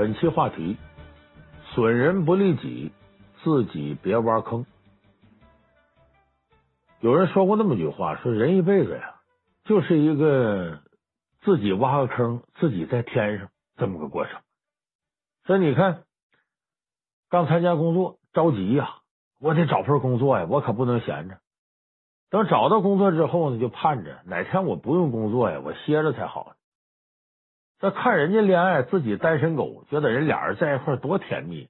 [0.00, 0.78] 本期话题：
[1.74, 2.90] 损人不利己，
[3.44, 4.64] 自己别挖坑。
[7.00, 9.16] 有人说过那么句话，说人一辈子呀，
[9.64, 10.80] 就是一个
[11.42, 14.40] 自己挖个坑，自己在天上这么个过程。
[15.44, 16.04] 所以你看，
[17.28, 19.00] 刚参加工作着急呀，
[19.38, 21.40] 我得找份工作呀，我可不能闲着。
[22.30, 26.54] 等找到工作之后呢，就盼着哪天我不用工作呀，我歇着才好。
[27.80, 31.68] 这看人家恋爱，自己单身狗，觉得人俩人在一块多甜蜜。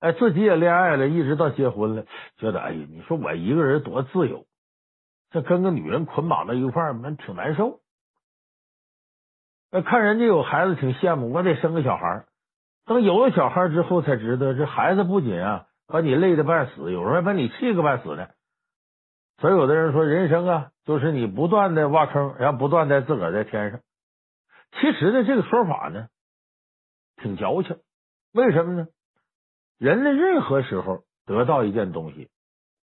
[0.00, 2.04] 哎，自己也恋爱了，一直到结婚了，
[2.38, 4.46] 觉得哎呀，你说我一个人多自由，
[5.30, 7.80] 这跟个女人捆绑在一块儿，那挺难受。
[9.70, 12.24] 那看人家有孩子，挺羡慕，我得生个小孩。
[12.86, 18.28] 等有了小孩之后，才知道这孩子不仅啊把你累得半死，有时候还把你气个半死呢。
[19.38, 23.80] 所以有的人说，人生啊，就是你不断的挖坑，然后不断的自个儿在填上。
[24.80, 26.08] 其实呢，这个说法呢，
[27.16, 27.78] 挺矫情。
[28.32, 28.88] 为什么呢？
[29.78, 32.30] 人的任何时候得到一件东西，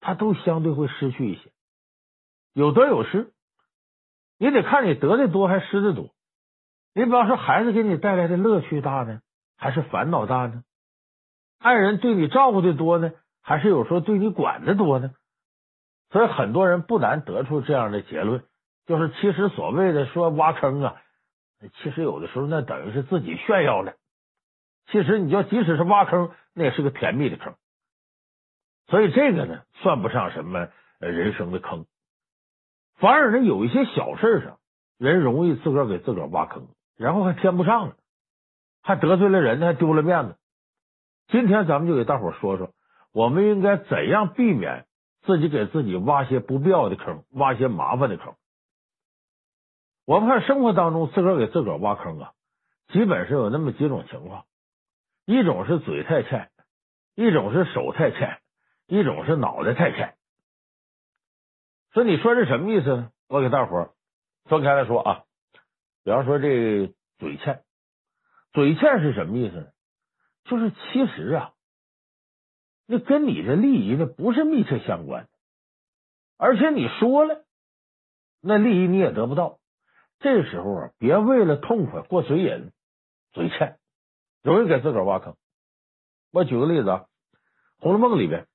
[0.01, 1.53] 他都相对会失去一些，
[2.53, 3.33] 有得有失。
[4.39, 6.11] 你得看你得的多还是失的多。
[6.95, 9.21] 你比方说，孩子给你带来的乐趣大呢，
[9.57, 10.65] 还是烦恼大呢？
[11.59, 15.13] 爱人对你照顾的多呢，还是有时候对你管的多呢？
[16.11, 18.45] 所以很多人不难得出这样的结论，
[18.87, 20.97] 就是其实所谓的说挖坑啊。
[21.69, 23.93] 其实有的时候那等于是自己炫耀呢。
[24.91, 27.55] 其实你就即使是挖坑，那也是个甜蜜的坑。
[28.89, 30.69] 所以这个呢，算不上什么
[30.99, 31.87] 人生的坑。
[32.99, 34.59] 反而呢，有一些小事上，
[34.99, 37.97] 人容易自个儿给自个儿挖坑，然后还填不上了，
[38.83, 40.37] 还得罪了人，还丢了面子。
[41.29, 42.71] 今天咱们就给大伙说说，
[43.13, 44.87] 我们应该怎样避免
[45.23, 48.35] 自己给自己挖些不必要的坑，挖些麻烦的坑。
[50.05, 52.33] 我们看生活当中，自个儿给自个儿挖坑啊，
[52.89, 54.47] 基本是有那么几种情况：
[55.25, 56.51] 一种是嘴太欠，
[57.15, 58.41] 一种是手太欠，
[58.87, 60.17] 一种是脑袋太欠。
[61.93, 63.11] 说你说这什么意思呢？
[63.29, 63.91] 我给大伙儿
[64.45, 65.25] 分开来说啊。
[66.05, 67.63] 比方说这嘴欠，
[68.53, 69.67] 嘴欠是什么意思呢？
[70.45, 71.53] 就是其实啊，
[72.87, 75.31] 那跟你的利益那不是密切相关的，
[76.39, 77.45] 而且你说了，
[78.41, 79.61] 那利益你也得不到。
[80.23, 82.71] 这时候啊，别为了痛快过嘴瘾，
[83.33, 83.79] 嘴欠，
[84.43, 85.35] 容易给自个儿挖坑。
[86.33, 86.99] 我举个例子啊，
[87.83, 88.47] 《红楼梦》里边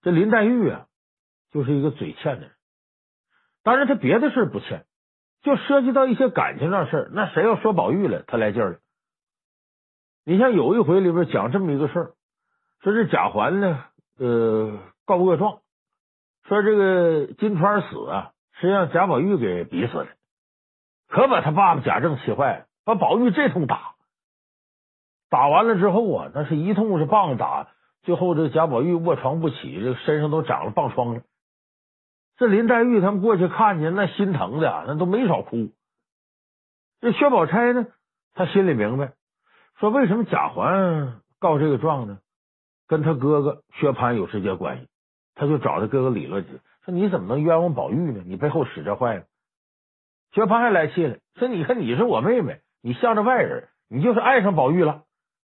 [0.00, 0.86] 这林黛玉啊，
[1.50, 2.52] 就是一个嘴欠的人。
[3.62, 4.86] 当然，他别的事不欠，
[5.42, 8.78] 就涉及到一些感情上的事，那谁要说宝玉了，他来劲了。
[10.24, 12.14] 你像有一回里边讲这么一个事儿，
[12.80, 13.84] 说这贾环呢，
[14.18, 15.60] 呃，告恶状，
[16.44, 20.17] 说这个金釧死啊，是让贾宝玉给逼死的。
[21.08, 23.94] 可把他爸爸贾政气坏了，把宝玉这通打，
[25.30, 27.68] 打完了之后啊，那是一通是棒打，
[28.02, 31.22] 最后这贾宝玉卧床不起，这身上都长了棒疮了。
[32.36, 35.70] 这林黛玉他们过去看见，那心疼的那都没少哭。
[37.00, 37.86] 这薛宝钗呢，
[38.34, 39.12] 他心里明白，
[39.80, 42.18] 说为什么贾环告这个状呢？
[42.86, 44.88] 跟他哥哥薛蟠有直接关系，
[45.34, 48.22] 他就找他哥哥理论去，说你怎么能冤枉宝玉呢？
[48.26, 49.24] 你背后使这坏呢。
[50.32, 55.02] 薛蟠还来气了，说：“你看你是我妹妹，你向着外人，你就是爱上宝玉了。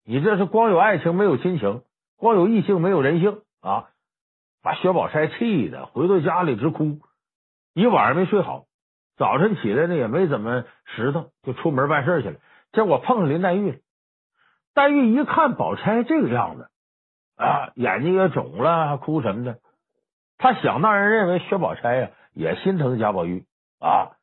[0.05, 1.81] 你这是光有爱情没有亲情，
[2.17, 3.89] 光有异性没有人性啊！”
[4.61, 6.99] 把薛宝钗气的回到家里直哭，
[7.73, 8.65] 一晚上没睡好。
[9.17, 12.35] 早晨起来呢也没怎么拾掇，就出门办事去了。
[12.73, 13.77] 结果碰上林黛玉了。
[14.73, 16.69] 黛玉一看宝钗这个样子
[17.37, 19.59] 啊，眼睛也肿了，还哭什么的。
[20.37, 23.45] 他想当然认为薛宝钗呀也心疼贾宝玉
[23.79, 24.18] 啊。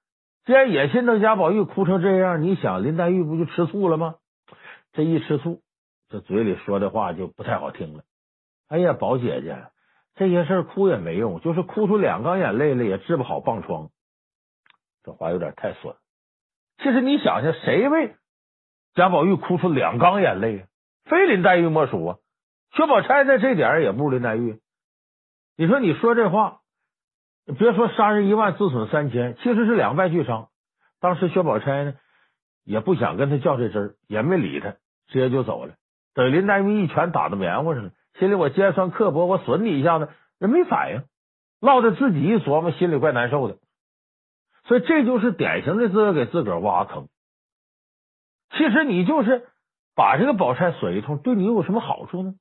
[0.46, 4.14] 既然也心疼贾宝玉哭成这样，你想林黛玉不就吃醋了吗？
[4.92, 5.60] 这一吃醋，
[6.08, 8.04] 这嘴里说的话就不太好听了。
[8.68, 9.66] 哎呀，宝姐姐，
[10.14, 13.90] 这些事哭也没用，就是哭出两缸眼泪来也治不好棒疮。
[15.02, 15.96] 这话有点太损。
[16.78, 18.14] 其实你想想，谁为
[18.94, 20.66] 贾宝玉哭出两缸眼泪啊？
[21.06, 22.18] 非林黛玉莫属啊！
[22.70, 24.60] 薛宝钗在这点也不如林黛玉。
[25.56, 26.60] 你说你说这话。
[27.54, 30.48] 别说杀人一万，自损三千，其实是两败俱伤。
[31.00, 31.94] 当时薛宝钗呢，
[32.64, 34.70] 也不想跟他较这真儿，也没理他，
[35.06, 35.74] 直接就走了。
[36.12, 40.08] 等林黛玉一拳打到棉花上了，心里我尖酸刻薄，我损你一下子，
[40.38, 41.04] 人没反应，
[41.60, 43.58] 落得自己一琢磨，心里怪难受的。
[44.64, 47.06] 所以这就是典型的自个给自个儿挖坑。
[48.50, 49.46] 其实你就是
[49.94, 52.34] 把这个宝钗损一通，对你有什么好处呢？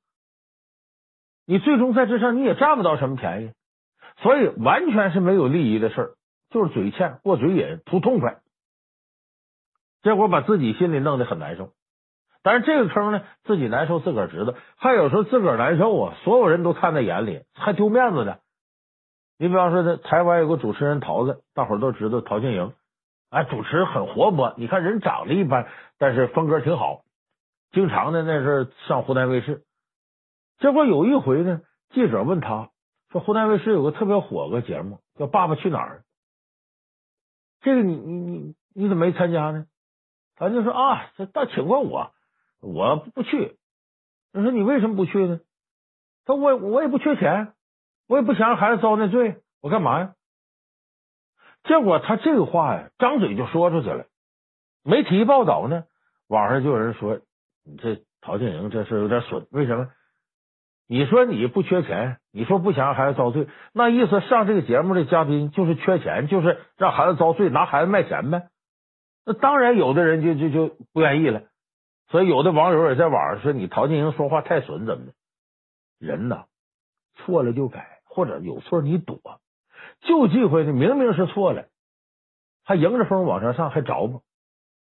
[1.46, 3.52] 你最终在这上你也占不到什么便宜。
[4.16, 6.10] 所以完全是没有利益的事儿，
[6.50, 8.40] 就是嘴欠、过嘴瘾、图痛快，
[10.02, 11.72] 结果把自己心里弄得很难受。
[12.42, 18.40] 但是这个坑呢，自己难受自个儿知道，还有时候自个儿难受啊，所有人都看在眼里，还丢面子的。
[19.38, 22.72] 你比方说，这台湾有个主持人陶子，大伙儿都知道陶晶莹，
[23.30, 25.66] 哎，主持很活泼，你看人长得一般，
[25.98, 27.02] 但是风格挺好，
[27.72, 29.64] 经常的那是上湖南卫视。
[30.58, 31.60] 结果有一回呢，
[31.90, 32.70] 记者问他
[33.10, 35.98] 说，湖南卫视有个特别火个节目叫《爸爸去哪儿》，
[37.60, 39.66] 这个你你你你怎么没参加呢？
[40.34, 42.12] 他就说啊，这倒请过我。
[42.60, 43.56] 我不去，
[44.32, 45.40] 他说你为什么不去呢？
[46.24, 47.52] 他说我我也不缺钱，
[48.08, 50.14] 我也不想让孩子遭那罪，我干嘛呀？
[51.64, 54.06] 结果他这个话呀，张嘴就说出去了。
[54.82, 55.84] 媒体一报道呢，
[56.28, 57.20] 网上就有人说
[57.64, 59.46] 你这陶晶莹这事有点损。
[59.50, 59.90] 为什么？
[60.88, 68.48] 你说你不缺钱，你说不想让孩子遭罪，那意思上这个节目的嘉宾就是缺钱，就是让孩子遭罪，拿孩子卖钱呗。
[69.24, 71.42] 那当然，有的人就就就不愿意了。
[72.08, 75.12] 所以有的网友也在网上说你陶晶莹说话太损，怎么的？
[75.98, 76.44] 人呐，
[77.16, 79.18] 错了就改，或者有错你躲，
[80.02, 80.72] 就忌讳呢。
[80.72, 81.64] 明明是错了，
[82.64, 84.20] 还迎着风往上上，还着吧。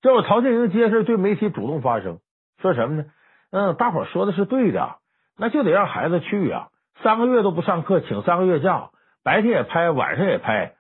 [0.02, 2.20] 结果陶晶莹接着对媒体主动发声，
[2.62, 3.06] 说什么呢？
[3.52, 4.98] 嗯，大伙说的是对的，
[5.38, 6.70] 那就得让孩子去呀。
[7.04, 8.90] 三个月都不上课，请三个月假，
[9.24, 10.74] 白天也拍，晚上也拍，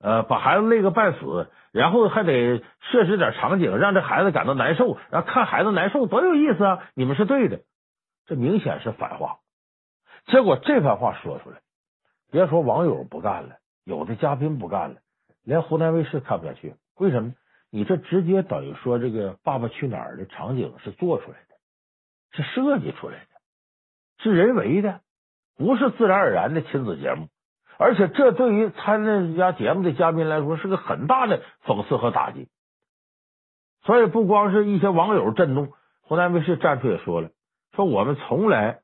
[0.00, 1.48] 呃，把孩子累个半死。
[1.72, 6.82] 然后还得设置点场景，让这孩子感到难受，然后看孩子难受多有意思啊！
[6.94, 7.60] 你们是对的，
[8.26, 9.36] 这明显是反话。
[10.26, 11.58] 结果这番话说出来，
[12.32, 14.96] 别说网友不干了，有的嘉宾不干了，
[15.44, 16.74] 连湖南卫视看不下去。
[16.98, 17.34] 为什么？
[17.70, 21.54] 你这直接等于说这个《爸爸去哪儿》的场景是做出来的，
[22.32, 23.29] 是设计出来的，
[24.22, 25.00] 是人为的，
[25.56, 27.28] 不是自然而然的亲子节目。
[27.78, 32.48] 而且这对于参加节目的嘉宾来说是个很大的讽刺和打击，
[33.84, 35.72] 所以不光是一些网友震怒，
[36.02, 37.30] 湖南卫视站出也说了，
[37.74, 38.80] 说我们从来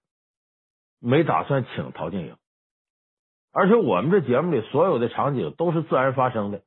[0.99, 2.37] 没打算请陶晶莹，
[3.53, 6.63] 而且我们这节目里所有的场景都是自然发生的，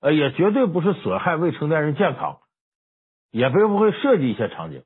[0.00, 2.40] 呃，也绝对不是损害未成年人健康，
[3.30, 4.82] 也并不会设计一些场景，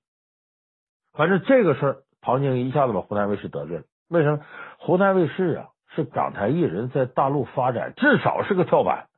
[1.15, 3.85] 反正这个事儿，陶晶莹一下子把湖南卫视得罪了。
[4.09, 4.41] 为什么？
[4.79, 5.69] 湖南卫视啊。
[5.95, 9.09] 是港台艺人在大陆发展，至少是个跳板。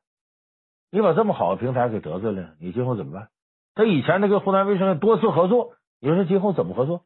[0.91, 3.29] 你把这么好的平台给得罪了，你今后怎么办？
[3.77, 7.03] 他以前那个湖南卫视多次合作，你说今后怎么合作？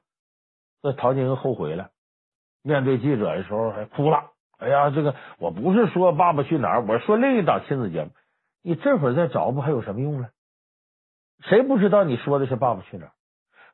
[0.81, 1.91] 这陶晶莹后悔了，
[2.63, 4.31] 面对记者的时候还哭了。
[4.57, 8.11] 哎呀，这个我不是说《爸爸去哪儿》，我说另一档亲子节目。
[8.63, 10.31] 你这会儿再找不还有什么用了？
[11.43, 13.13] 谁不知道你说的是《爸爸去哪儿》？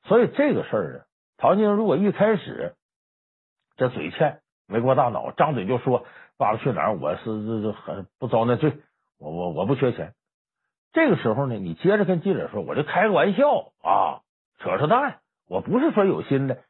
[0.09, 1.06] 所以这个事儿啊，
[1.44, 2.75] 陶晶如果一开始
[3.76, 4.41] 这嘴欠。
[4.67, 6.06] 没过大脑，张嘴就说
[6.38, 8.79] “爸爸去哪儿”，我是这这很不遭那罪，
[9.19, 10.14] 我我我不缺钱。
[10.94, 14.23] 这个时候呢，你接着跟记者说，我就开个玩笑啊，
[14.58, 16.62] 扯扯淡，我不是说有心的，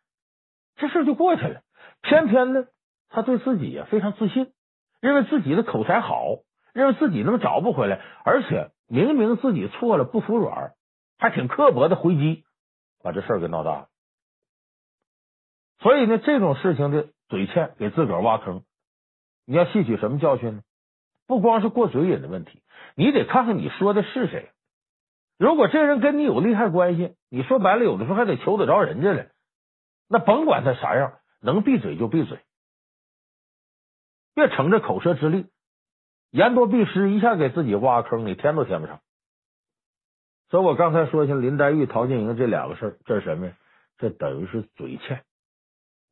[0.75, 1.61] 这事就过去了。
[2.03, 2.65] 偏偏呢，
[3.11, 4.53] 他对自己也非常自信，
[5.01, 6.39] 认为自己的口才好，
[6.73, 10.73] 认为自己能找不回来，而且明明自己错了不服软，
[11.17, 12.43] 还挺刻薄的回击，
[13.05, 13.89] 把这事给闹大了。
[15.85, 17.07] 所以呢，这种事情的。
[17.27, 18.65] 嘴欠给自个儿挖坑，
[19.47, 20.63] 你要吸取什么教训呢？
[21.27, 22.63] 不光是过嘴瘾的问题，
[22.95, 24.51] 你得看看你说的是谁。
[25.39, 29.27] 如果这人跟你有利害关系，你说白了，有的时候还得求得着人家了。
[30.07, 32.39] 那甭管他啥样，能闭嘴就闭嘴，
[34.35, 35.47] 别逞着口舌之力，
[36.31, 39.01] 言多必失，一下给自己挖坑，你填都填不上。
[40.51, 43.57] 所以我刚才说像林黛玉、陶晶莹这两个事儿，这是什么呀？
[43.97, 45.25] 这等于是嘴欠。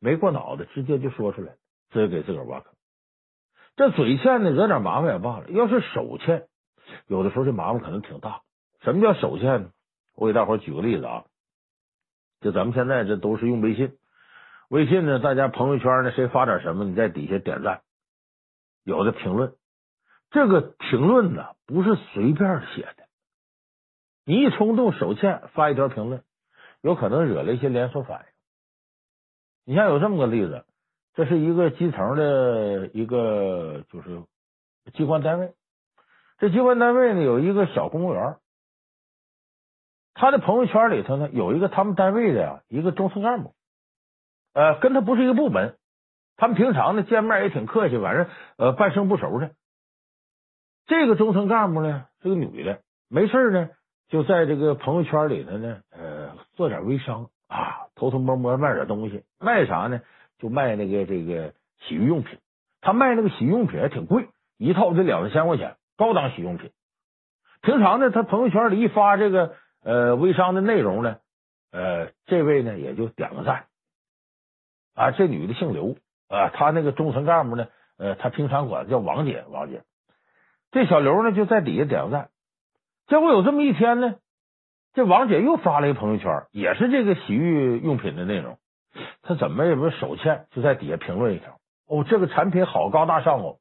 [0.02, 1.54] 没过脑子，直接就说出来，
[1.90, 2.74] 直接给自个儿挖坑。
[3.76, 5.48] 这嘴欠呢，惹点麻烦也罢了。
[5.48, 6.48] 要是手欠，
[7.06, 8.42] 有的时候这麻烦可能挺大。
[8.80, 9.70] 什么叫手欠呢？
[10.16, 11.24] 我给大伙举个例子啊，
[12.40, 13.96] 就咱们现在这都是用微信，
[14.68, 17.82] 微信呢，大家朋友圈呢，谁发点什么，你在底下点赞，
[18.82, 19.54] 有的评论，
[20.32, 23.04] 这个评论呢，不是随便写的，
[24.26, 26.24] 你一冲动手欠发一条评论，
[26.80, 28.31] 有可能惹了一些连锁反应。
[29.64, 30.64] 你像有这么个例子，
[31.14, 34.22] 这是一个基层的一个就是
[34.92, 35.54] 机关单位，
[36.38, 38.36] 这机关单位呢有一个小公务员，
[40.14, 43.54] 他的朋友圈里头呢有一个他们单位的呀一个中层干部，
[44.52, 45.76] 呃，跟他不是一个部门，
[46.36, 48.26] 他们平常呢见面也挺客气，反正
[48.56, 49.52] 呃半生不熟的。
[50.86, 53.70] 这个中层干部呢是个女的，没事呢
[54.08, 57.30] 就在这个朋友圈里头呢呃做点微商。
[57.52, 60.00] 啊，偷偷摸摸卖点东西，卖啥呢？
[60.38, 62.38] 就卖那个这个洗浴用品。
[62.80, 66.70] 他卖那个洗浴用品还挺贵，一套得两三千块钱，高档洗浴用品。
[67.60, 69.54] 平常呢，他朋友圈里一发这个
[69.84, 71.18] 呃微商的内容呢，
[71.72, 73.66] 呃，这位呢也就点个赞。
[74.94, 75.96] 啊，这女的姓刘
[76.28, 77.68] 啊，她那个中层干部呢，
[77.98, 79.82] 呃，她平常管叫王姐，王姐。
[80.70, 82.30] 这小刘呢就在底下点个赞。
[83.08, 84.14] 结果有这么一天呢，
[84.94, 88.58] 这王姐又发了一个朋友圈，也是这个洗浴用品的内容。
[89.22, 93.56] 她怎么也不手欠，就在底下评论一条：哦，这个产品好高大上哦。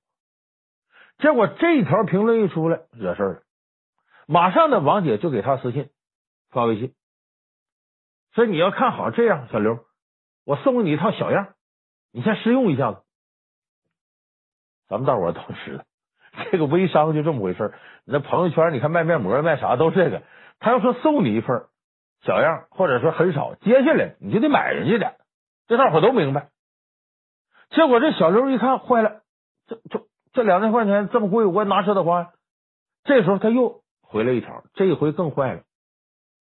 [1.19, 3.41] 结果这一条评论一出来，惹事了。
[4.27, 5.89] 马上呢，王姐就给他私信
[6.49, 6.93] 发微信，
[8.33, 9.79] 所以你要看好这样，小刘，
[10.45, 11.53] 我送给你一套小样，
[12.11, 13.03] 你先试用一下子。
[14.89, 15.85] 咱们大伙都知道，
[16.51, 17.73] 这个微商就这么回事。
[18.03, 20.23] 你那朋友圈，你看卖面膜卖啥都是这个。
[20.61, 21.65] 他要说送你一份
[22.23, 25.15] 小样，或者说很少，接下来你就得买人家的，
[25.67, 26.47] 这大伙都明白。
[27.71, 29.23] 结果这小刘一看坏了，
[29.67, 30.05] 这这。
[30.33, 32.31] 这两千块钱这么贵，我哪舍得花？
[33.03, 35.63] 这时候他又回了一条，这一回更坏了，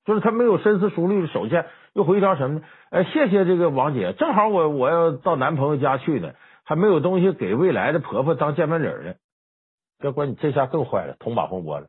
[0.05, 2.65] 就是他没有深思熟虑的手欠，又回一条什么呢？
[2.91, 6.33] 哎，谢谢这个王姐，正好我我要到男朋友家去呢，
[6.65, 9.15] 还没有东西给未来的婆婆当见面礼呢。
[9.97, 11.87] 结果你这下更坏了，捅马蜂窝了。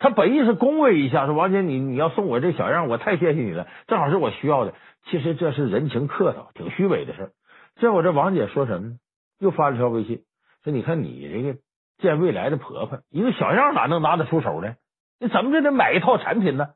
[0.00, 4.72] 他本意是恭维一下，说王姐你你要送我这小样，我太谢谢你了，正好是我需要的。
[5.04, 7.30] 其实这是人情客套，挺虚伪的事儿。
[7.78, 8.94] 结果这王姐说什么呢？
[9.38, 10.22] 又发了条微信。
[10.64, 11.58] 说你看你这个
[11.98, 14.74] 见未来的婆婆，一个小样哪能拿得出手呢？
[15.20, 16.68] 你怎么就得买一套产品呢？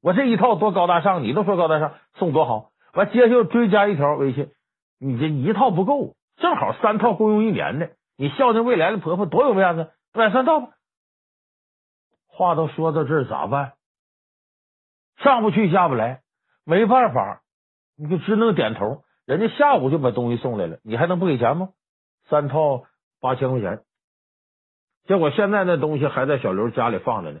[0.00, 2.70] 我这一套多高大上，你都说高大上，送多好。
[2.94, 4.50] 完，接下来追加一条微信，
[5.00, 7.90] 你这一套不够，正好三套够用一年的。
[8.16, 10.68] 你孝敬未来的婆婆多有面子，买三套吧。
[12.38, 13.74] 话都说到这儿，咋办？
[15.16, 16.22] 上不去下不来，
[16.64, 17.42] 没办法，
[17.96, 19.02] 你就只能点头。
[19.26, 21.70] 人家下午就把东西送来了，你还能不给钱吗？
[22.30, 22.86] 三套。
[23.20, 23.82] 八千块钱，
[25.08, 27.40] 结果现在那东西还在小刘家里放着呢，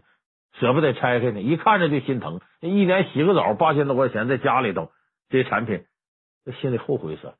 [0.54, 2.40] 舍不得拆开呢，一看着就心疼。
[2.58, 4.90] 一年洗个澡八千多块钱，在家里头
[5.28, 5.86] 这些产品，
[6.44, 7.36] 这心里后悔死了。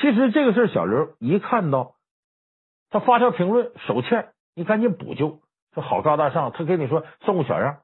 [0.00, 1.96] 其实这个事小刘一看到
[2.88, 5.42] 他发条评论手欠，你赶紧补救，
[5.80, 6.52] 好高大上。
[6.52, 7.78] 他跟你说送个小样，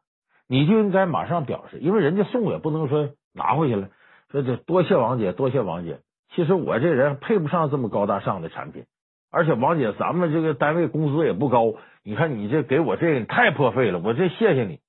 [0.49, 3.89] 你就应该马上表示，因为人家送也不能说拿回去了，
[4.31, 6.01] 说这多谢王姐，多谢王姐。
[6.35, 8.85] 其实我这人配不上这么高大上的产品。
[9.31, 14.81] 而且王姐，咱们这个单位工资也不高，你看你这给我这个太破费了，我这谢谢你。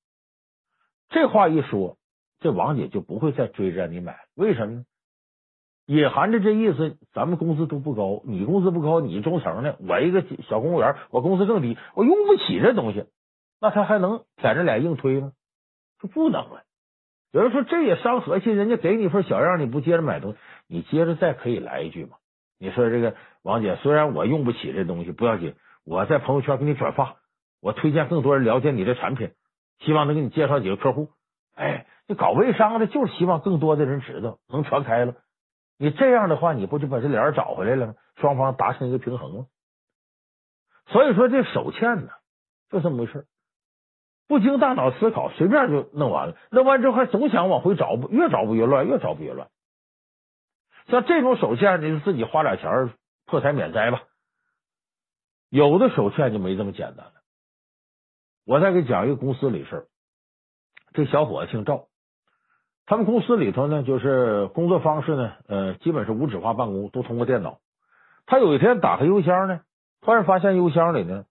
[1.09, 1.97] 这话一说，
[2.39, 4.83] 这王姐就不会再追着你买，为什么呢？
[5.85, 13.05] 隐含着这意思，咱们工资都不高，你工资不高，你中层的，我一个小公务员，我工资更低，我用不起这东西，
[13.61, 15.31] 那他还能舔着脸硬推吗？
[16.01, 16.63] 就不能了。
[17.31, 20.37] 有人说这也伤和气，人家给你份小样，你不接着买东西，
[20.67, 22.17] 你接着再可以来一句嘛。
[22.57, 25.53] 你说这个王姐，虽然我用不起这东西，不要紧，
[25.85, 27.17] 我在朋友圈给你转发，
[27.61, 29.31] 我推荐更多人了解你的产品，
[29.79, 31.09] 希望能给你介绍几个客户。
[31.53, 35.13] 哎，你搞微商的，就是希望更多的人知道，能传开了。
[35.77, 37.95] 你这样的话，你不就把这脸找回来了吗？
[38.15, 39.47] 双方达成一个平衡了。
[40.87, 42.11] 所以说，这手欠呢，
[42.69, 43.27] 就这么回事，
[44.27, 46.37] 不经大脑思考，随便就弄完了。
[46.51, 49.49] 弄完之后还总想往回找，越找不越乱，越找不越乱。
[50.87, 52.93] 像这种手欠，你就自己花点钱
[53.25, 54.03] 破财免灾吧。
[55.49, 57.13] 有的手欠就没这么简单了。
[58.45, 59.87] 我再给讲一个公司里事儿。
[60.93, 61.87] 这小伙子姓赵，
[62.85, 67.59] 他们公司里头呢，就是工作方式呢，呃，基本是无纸化办公，都通过电脑。
[68.27, 69.61] 他有一天打开邮箱呢，
[70.01, 71.25] 突然发现邮箱里呢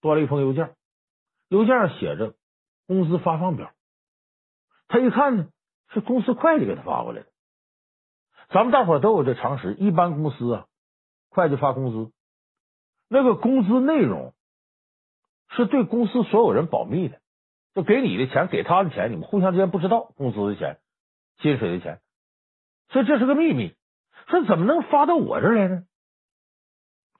[0.00, 0.74] 多了一封邮件，
[1.48, 2.34] 邮件上写着
[2.86, 3.72] 工资发放表。
[4.88, 5.48] 他一看呢，
[5.92, 7.26] 是公司会计给他发过来的。
[8.50, 10.66] 咱们大伙都有这常识，一般公司啊，
[11.30, 12.12] 会计发工资，
[13.08, 14.34] 那个工资内容
[15.48, 17.18] 是对公司所有人保密的，
[17.74, 20.78] 就给你的钱，给他的钱，你们互相之间不知道工资的钱、
[21.38, 22.00] 薪水的钱，
[22.88, 23.74] 所以这是个秘密。
[24.28, 25.84] 说怎么能发到我这儿来呢？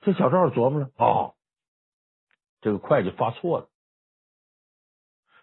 [0.00, 1.34] 这小赵琢磨了，哦，
[2.60, 3.68] 这个会计发错了，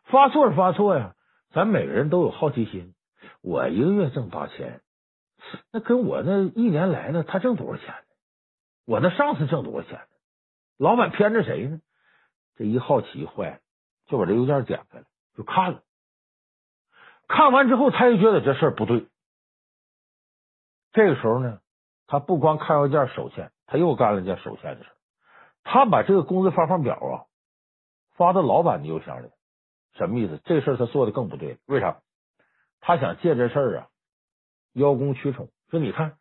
[0.06, 1.16] 发错是发错呀，
[1.52, 2.96] 咱每个人都有好奇心，
[3.42, 4.82] 我一个月挣八千？
[5.72, 8.16] 那跟我那一年来呢，他挣多少钱呢？
[8.86, 10.06] 我那上司挣多少钱呢？
[10.78, 11.82] 老板偏着谁呢？
[12.56, 13.60] 这一好奇坏了，
[14.08, 15.84] 就把这邮件点开了，就看了。
[17.30, 19.08] 看完之后，他又觉得这事儿不对。
[20.92, 21.60] 这个时候呢，
[22.08, 24.90] 他不光看邮件手欠，他又干了件手欠的事。
[25.64, 27.30] 他把这个工资发放表啊
[28.18, 29.30] 发到老板的邮箱里，
[29.94, 30.42] 什么意思？
[30.44, 31.60] 这事儿他做的更不对。
[31.68, 32.00] 为啥？
[32.82, 33.88] 他想借这事儿啊。
[34.74, 36.14] 邀功取宠，说你看，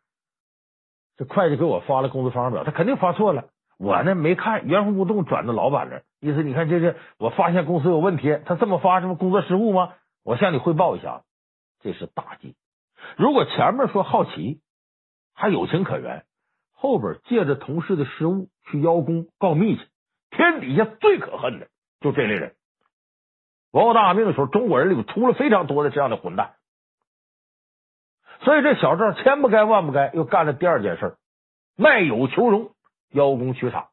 [1.17, 3.49] 这会计给我发了工资发放表，他肯定发错了。
[3.77, 9.93] 我呢没看，原封不动转到老板那，意思你看这是我发现公司有问题，他这么发，什么工作失误吗？
[10.23, 11.23] 我向你汇报一下。
[11.81, 12.57] 这是大忌。
[13.15, 14.59] 如果前面说好奇，
[15.33, 16.25] 还有情可原，
[16.73, 19.87] 后边借着同事的失误去邀功告密去，
[20.29, 21.69] 天底下最可恨的
[22.01, 22.55] 就这类人。
[23.71, 26.55] 文化大革命的时候，中国人里出了非常多的这样的混蛋，
[28.41, 31.15] 所以这小赵千不该万不该，又干了第二件事，
[31.77, 32.73] 卖友求荣，
[33.11, 33.87] 邀功取赏。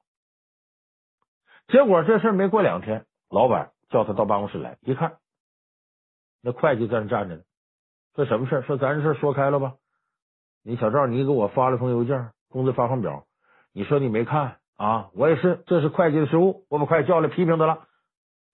[1.68, 5.18] 结果这事没过两天，老板叫他到办公室来，一看，
[6.42, 7.42] 那会计在那站着呢。
[8.14, 8.62] 说什么事儿？
[8.62, 9.74] 说咱这事说开了吧。
[10.62, 13.24] 你小赵，你给我发了封邮件，工资发放表，
[13.72, 15.10] 你说你没看啊？
[15.14, 17.86] 我也是，这是会计的失误，我把会计叫来批评他了。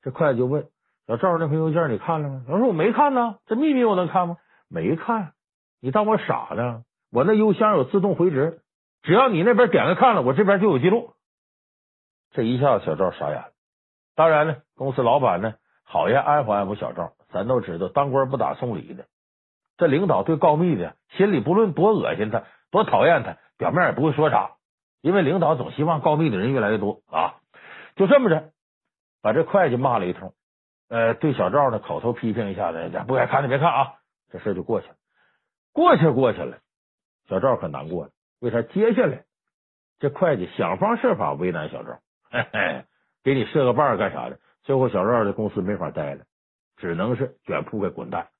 [0.02, 0.68] 这会计就问
[1.06, 2.44] 小赵，那封邮件你看了吗？
[2.46, 4.36] 他说我没看呢，这秘密我能看吗？
[4.68, 5.32] 没看，
[5.80, 6.82] 你当我傻呢？
[7.10, 8.60] 我那邮箱有自动回执，
[9.02, 11.12] 只要你那边点个看了，我这边就有记录。
[12.32, 13.48] 这一下子小赵傻眼了。
[14.16, 17.12] 当然呢，公司老板呢，好言安抚安抚小赵。
[17.32, 19.06] 咱都知道，当官不打送礼的。
[19.78, 24.52] 这领导对告密的心里不论多恶心他，多讨厌他，表面也不会说啥，
[25.00, 27.36] 因为领导总希望告密的人越来越多啊。
[27.96, 28.50] 就这么着，
[29.22, 30.34] 把这会计骂了一通，
[30.88, 33.94] 呃，对小赵呢口头批评一下子，不该看的别看啊，
[34.30, 34.94] 这事就过去了。
[35.72, 36.58] 过去过去了，
[37.28, 38.10] 小赵可难过了。
[38.40, 38.62] 为啥？
[38.62, 39.24] 接下来
[39.98, 41.98] 这会计想方设法为难小赵。
[42.30, 42.84] 嘿嘿，
[43.24, 44.38] 给你设个伴干啥的？
[44.64, 46.24] 最后小赵的公司没法待了，
[46.82, 48.30] 只能是卷铺盖滚蛋。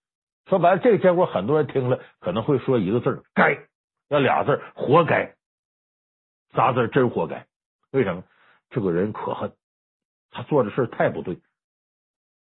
[0.47, 3.69] 说白了，这个结果很多人听了可能会说一个字“该”，
[4.11, 5.37] 要俩字“活该”，
[6.53, 7.47] 仨字真活该。
[7.93, 8.25] 为什么？
[8.71, 9.53] 这个人可恨，
[10.33, 11.41] 他做的事太不对。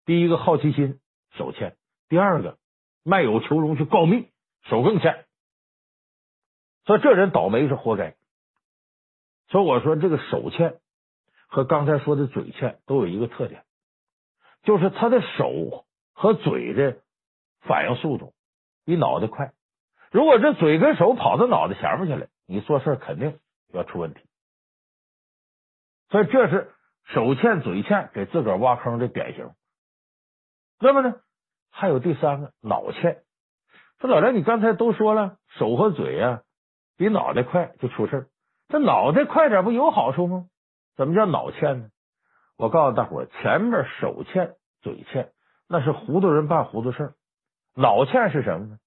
[0.05, 0.99] 第一个好奇心
[1.37, 1.77] 手欠，
[2.09, 2.59] 第二个
[3.05, 4.29] 卖友求荣去告密
[4.65, 5.27] 手更欠，
[6.87, 8.17] 所以这人倒霉是活该。
[9.47, 10.81] 所以我说这个手欠。
[11.47, 13.65] 和刚才说的嘴欠都有一个特点，
[14.65, 16.99] 就是他的手和嘴的
[17.61, 18.35] 反应速度
[18.85, 19.53] 比脑袋快。
[20.11, 23.39] 如果这嘴跟手跑到脑袋前面去了，你做事肯定
[23.73, 24.21] 要出问题。
[26.09, 26.73] 所以这是
[27.05, 29.51] 手欠嘴欠给自个儿挖坑的典型。
[30.81, 31.17] 那么呢，
[31.71, 33.23] 还有第三个脑欠。
[34.01, 36.43] 说老梁，你刚才都说了，手和嘴呀、啊、
[36.97, 38.29] 比脑袋快就出事
[38.69, 40.47] 这脑袋快点不有好处吗？
[40.97, 41.89] 怎么叫脑欠呢？
[42.57, 45.33] 我告诉大伙儿，前面手欠、嘴欠，
[45.69, 47.09] 那是糊涂人办糊涂事儿；
[47.75, 48.79] 脑欠是什么呢？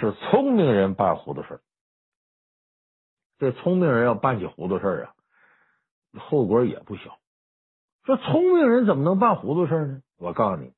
[0.00, 1.60] 是聪明人办糊涂事儿。
[3.38, 5.14] 这聪明人要办起糊涂事儿啊，
[6.20, 7.18] 后果也不小。
[8.04, 10.00] 说聪明人怎么能办糊涂事儿呢？
[10.18, 10.72] 我告诉你，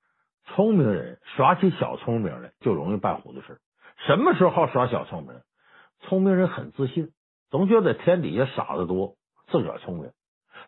[0.46, 3.60] 聪明人耍起小聪明来就容易办糊涂事儿。
[4.06, 5.40] 什么时候好耍小聪明？
[6.00, 7.12] 聪明人很自信，
[7.50, 9.16] 总觉得天底下傻子多，
[9.48, 10.10] 自个儿聪明。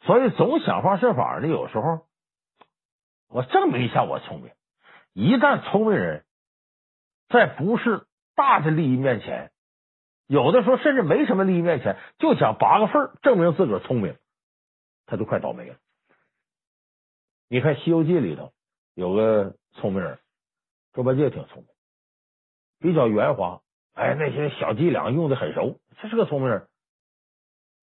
[0.05, 2.07] 所以总想方设法的，有时候
[3.29, 4.51] 我证明一下我聪明。
[5.13, 6.25] 一旦聪明人
[7.29, 9.53] 在不是大的利益面前，
[10.27, 14.17] 有的时候甚至没什么利益面前，就想拔个份证明自个儿聪明，
[15.07, 15.77] 他就快倒霉了。
[17.49, 18.53] 你看《西游记》里头
[18.95, 20.19] 有个聪明人，
[20.95, 21.67] 猪八戒挺聪明，
[22.81, 23.61] 比较圆滑，
[23.93, 26.67] 哎，那些小伎俩用的很熟，这是个聪明人。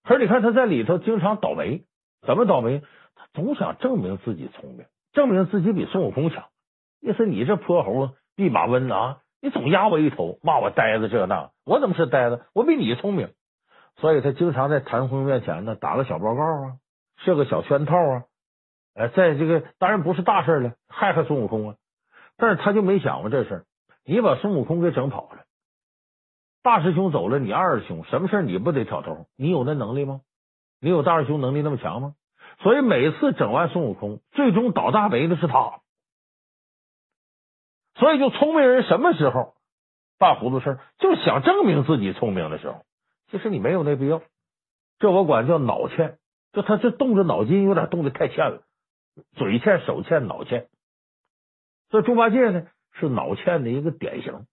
[0.03, 1.83] 可是你看他在里头经常倒霉。
[2.25, 2.81] 怎么倒霉？
[3.15, 6.45] 他总想证明自己聪明，证明自己比孙悟空强。
[6.99, 12.43] 意思你这泼猴、弼马温啊，你总压我一头，骂我呆子这那，我怎么是呆子？
[12.53, 13.29] 我比你聪明。
[13.97, 16.73] 所以他经常在唐僧面前呢打个小报告啊，
[17.23, 18.23] 设个小圈套啊。
[18.93, 21.75] 哎，在这个当然不是大事了，害害孙悟空啊。
[22.37, 23.63] 但是他就没想过这事，
[24.03, 25.43] 你把孙悟空给整跑了，
[26.63, 29.27] 大师兄走了，你二师兄什么事你不得挑头？
[29.37, 30.21] 你有那能力吗？
[30.79, 32.15] 你有大师兄能力那么强吗？
[32.59, 35.81] 所以每次整完孙悟空，最终倒大霉的是他。
[37.95, 39.55] 所以，就聪明人什么时候
[40.17, 42.85] 办糊涂事就想证明自己聪明的时候，
[43.29, 44.21] 其实你没有那必要。
[44.99, 46.17] 这我管叫脑欠，
[46.53, 48.63] 就他这动着脑筋有点动的太欠了，
[49.35, 50.69] 嘴欠、手欠、脑欠。
[51.89, 54.45] 这猪八戒呢是脑欠的一个典型。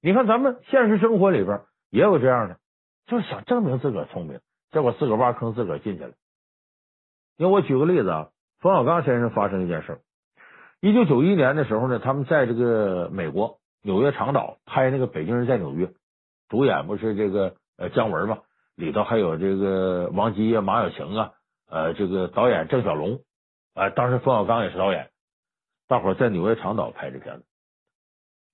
[0.00, 2.58] 你看咱们现实生活里边也有这样的。
[3.06, 4.40] 就是想证明自个儿聪明，
[4.70, 6.12] 结果自个儿挖坑，自个儿进去了。
[7.36, 10.00] 因为我举个例子啊，冯小刚先生发生一件事儿。
[10.80, 15.86] 一九九一年的时候呢，他们在这个美国纽约长岛拍那个《北京人在纽约》，
[16.48, 18.38] 主演不是这个呃姜文嘛，
[18.74, 21.32] 里头还有这个王姬啊、马晓晴啊，
[21.68, 23.20] 呃，这个导演郑晓龙，
[23.74, 25.10] 啊、当时冯小刚也是导演。
[25.88, 27.44] 大伙在纽约长岛拍这片子，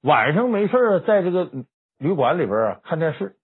[0.02, 1.50] 晚上没事在这个
[1.98, 3.36] 旅馆里边啊看电视。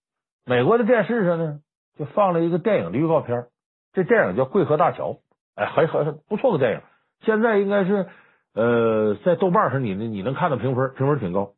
[0.48, 1.58] 美国的电视上呢，
[1.98, 3.48] 就放了一个电影的预告片，
[3.92, 5.10] 这电影叫《贵河大桥》，
[5.56, 6.82] 哎，还还不错的电影。
[7.22, 8.06] 现在应该是
[8.54, 11.54] 呃，在豆瓣上你你能看到评分，评分挺高。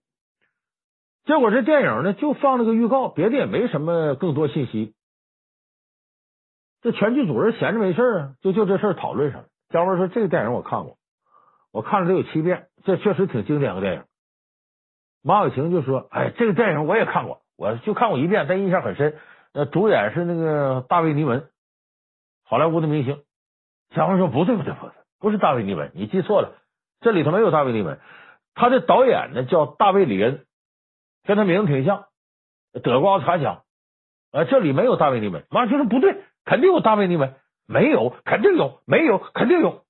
[1.26, 4.94] 结果这电影呢，就放了个预告，别的也没什么更多信息。
[6.80, 9.48] 这全剧组人闲着没事啊，就就这事讨论上了。
[9.68, 10.96] 姜文说：“这个电影我看过，
[11.72, 14.04] 我看了得有七遍，这确实挺经典的电影。”
[15.22, 19.18] 马小晴就说：“哎，这个电影我也看过，我就看过一遍，但印象很深。
[19.52, 21.50] 那主演是那个大卫·尼文，
[22.44, 23.22] 好莱坞的明星。”
[23.94, 26.56] 姜文说：“不对，不对，不对，不是大卫·尼文，你记错了，
[27.00, 27.98] 这里头没有大卫·尼文，
[28.54, 30.46] 他的导演呢叫大卫·李恩。”
[31.26, 32.06] 跟他名字挺像，
[32.82, 33.64] 德国奥斯卡奖。
[34.30, 35.44] 呃，这里没有大卫尼文。
[35.50, 37.34] 马上就说不对，肯定有大卫尼文，
[37.66, 39.84] 没有，肯定有，没有，肯定有。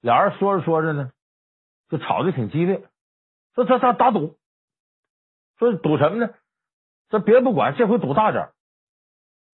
[0.00, 1.10] 俩人说着说着呢，
[1.88, 2.84] 就吵得挺激烈。
[3.54, 4.36] 说他他打赌，
[5.62, 6.34] 说赌什么呢？
[7.08, 8.48] 这别不管，这回赌大点，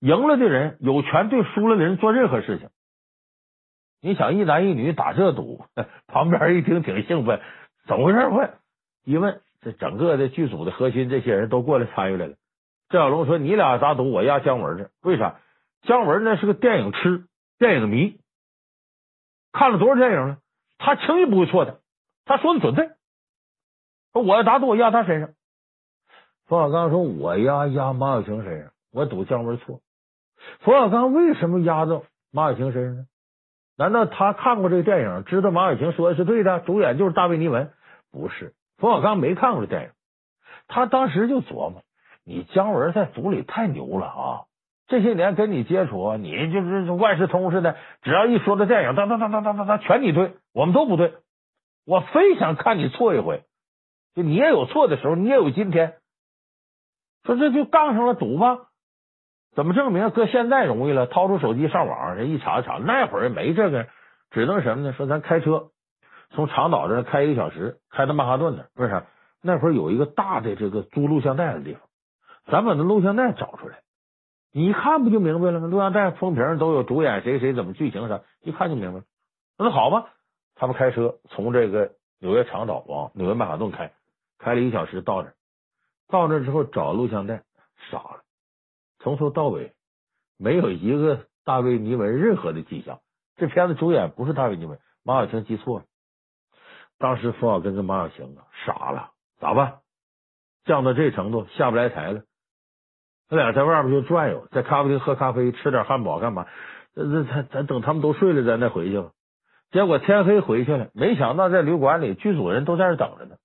[0.00, 2.70] 赢了的人有权对输了的人做任何事情。
[4.00, 5.66] 你想一男一女打这赌，
[6.08, 7.42] 旁边一听挺兴奋，
[7.86, 8.26] 怎么回事？
[8.28, 8.54] 问
[9.04, 9.42] 一问。
[9.60, 12.36] 这整个的剧组的核心这些人都过来参与来了。
[12.90, 14.86] 郑小龙说：“你俩打赌，我压姜文去。
[15.02, 15.40] 为啥？
[15.82, 17.26] 姜文那是个电影痴、
[17.58, 18.20] 电影迷，
[19.50, 20.38] 看了多少电影了？
[20.78, 21.80] 他轻易不会错的。
[22.24, 22.92] 他说的准对。
[24.12, 25.30] 我要打赌，我压他身上。”
[26.48, 29.80] 冯小刚说：“我压压马小晴身上，我赌姜文错。”
[30.60, 33.04] 冯小刚为什么压到马小晴身上呢？
[33.76, 36.60] 难道他看过这个电影，知道马小晴说的是对的？
[36.60, 37.70] 主演就是大卫·尼文？
[38.10, 38.54] 不是。
[38.78, 39.90] 冯小刚没看过这电影，
[40.68, 41.82] 他当时就琢磨：
[42.24, 44.40] 你姜文在组里太牛了啊！
[44.86, 51.12] 这些年跟你接触，你就是万事通似的，只要一说到电影，当当当当当当，全你对，我们都不对。
[51.84, 53.42] 我非想看你错一回，
[54.14, 55.96] 就你也有错的时候，你也有今天。
[57.24, 58.58] 说这就杠上了，赌吧？
[59.54, 60.10] 怎么证明？
[60.10, 63.86] 搁现在容易了，掏出手机上网，这一查一查，那会儿没这个，
[64.30, 64.92] 只能什么呢？
[64.92, 65.70] 说咱开车。
[66.30, 69.06] 从长岛这开一个小时，开到曼哈顿那，为啥？
[69.40, 71.82] 那会儿有一个大的这个租录像带的地方，
[72.46, 73.78] 咱把那录像带找出来，
[74.52, 75.68] 你一看不就明白了吗？
[75.68, 79.04] 录像带封皮都有主演谁谁怎么剧情啥，一看就明白了。
[79.56, 80.10] 那好吧，
[80.54, 83.92] 他们开车从这个纽约长岛往纽约曼哈顿开，
[84.38, 85.30] 开了一个小时到那，
[86.08, 87.42] 到那之后找录像带，
[87.90, 88.22] 傻了，
[88.98, 89.74] 从头到尾
[90.38, 93.00] 没有一个大卫尼文任何的迹象。
[93.36, 95.84] 这片子主演不是大卫尼文，马小晴记错了。
[96.98, 99.78] 当时冯小刚跟马小晴啊傻了，咋办？
[100.64, 102.22] 降到这程度下不来台了。
[103.28, 106.46] 他俩在外边就转悠，在咖啡厅喝咖啡，吃点汉堡干嘛？
[106.94, 109.10] 这这咱咱等他们都睡了，咱再回去吧。
[109.70, 113.36] 结果天黑回去了，没想到在旅馆里剧组人都在那等着呢，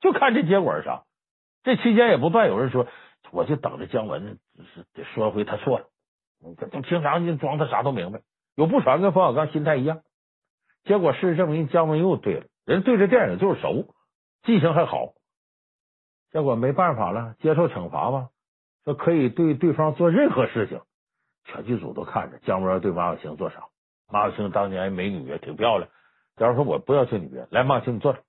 [0.00, 1.03] 就看这结果是啥。
[1.64, 2.86] 这期间也不断有人说，
[3.32, 4.38] 我就等着姜文
[4.74, 5.86] 是得说回他错了。
[6.82, 8.20] 平常就装他啥都明白。
[8.54, 10.02] 有不少跟冯小刚心态一样。
[10.84, 12.46] 结果事实证明，姜文又对了。
[12.66, 13.94] 人对这电影就是熟，
[14.42, 15.14] 记性还好，
[16.30, 18.28] 结果没办法了，接受惩罚吧，
[18.84, 20.82] 说可以对对方做任何事情。
[21.44, 23.64] 全剧组都看着姜文对马小晴做啥？
[24.06, 25.90] 马小晴当年美女也挺漂亮。
[26.36, 28.22] 姜文说：“我不要求你别来，马小晴你坐着，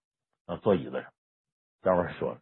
[0.46, 1.12] 啊，坐椅子上。”
[1.84, 2.40] 姜文说了：“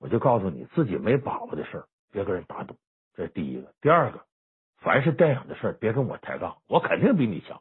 [0.00, 2.74] 我就告诉你，自己没把握的事儿，别跟人打赌。
[3.14, 3.72] 这是第一个。
[3.80, 4.24] 第二个，
[4.78, 7.60] 凡是电影的事儿，别跟我抬杠，我肯定比你强。”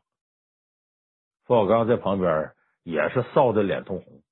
[1.45, 2.51] 冯小刚在旁边。
[2.81, 4.23] 也是臊得脸通红。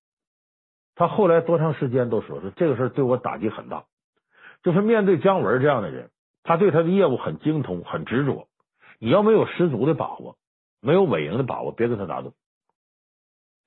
[0.95, 3.85] 他后来多长时间都说说这个事儿对我打击很大，
[4.63, 6.09] 就是面对姜文这样的人，
[6.41, 8.47] 他对他的业务很精通、很执着。
[8.97, 10.37] 你要没有十足的把握，
[10.81, 12.33] 没有稳赢的把握，别跟他打赌。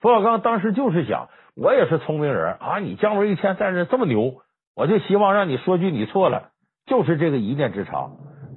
[0.00, 4.42] 冯小刚当时就是想，我也是聪明人啊，你姜文一天在这这么牛，
[4.74, 6.52] 我就希望让你说句你错了，
[6.86, 8.10] 就是这个一念之差，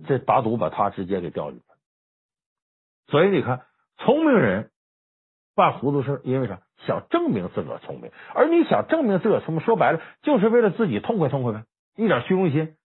[0.08, 1.76] 这打赌把他直接给钓里了。
[3.08, 3.66] 所以你看，
[3.98, 4.70] 聪明人。
[5.56, 6.62] 办糊涂事，因为啥？
[6.88, 11.64] 想证明自个聪明，而你想证明自个聪明，说白了就是为了自己痛快痛快呗，
[11.96, 12.76] 一点虚荣心，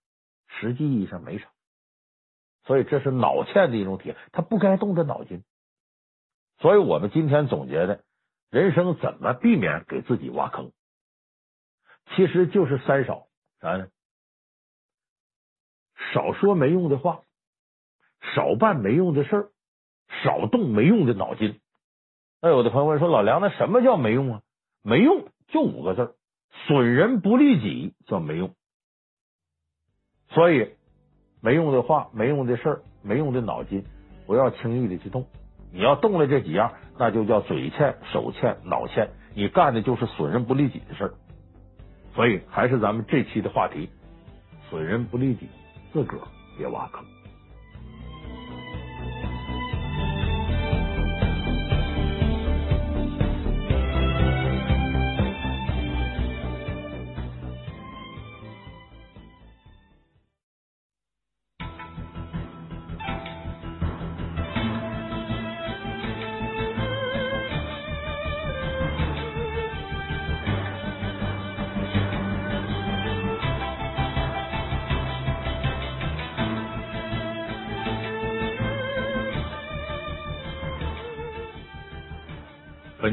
[0.48, 1.46] 实际意义上没啥。
[2.66, 5.42] 所以这是脑欠的一种体验，他不该动的脑筋。
[6.58, 8.00] 所以我们今天总结的，
[8.50, 10.72] 人生怎么避免给自己挖坑？
[12.16, 13.26] 其实就是三少，
[13.60, 13.88] 啥呢？
[16.12, 17.20] 少说没用的话，
[18.34, 19.50] 少办没用的事儿，
[20.22, 21.60] 少动没用的脑筋。
[22.40, 24.42] 那有的朋友问说：“老梁，那什么叫没用啊？
[24.82, 26.16] 没用就五个字，
[26.66, 28.54] 损人不利己叫没用。
[30.30, 30.74] 所以，
[31.42, 33.84] 没用的话、没用的事儿、没用的脑筋，
[34.26, 35.26] 不要轻易的去动。
[35.72, 41.14] 你要动了这几样，那就叫嘴欠、手欠、脑欠，你干的就是损人不利己的事儿。
[42.14, 43.88] 所以，还是咱们这期的话题：
[44.70, 45.48] 损人不利己，
[45.92, 46.22] 自个儿
[46.56, 47.04] 别挖坑。”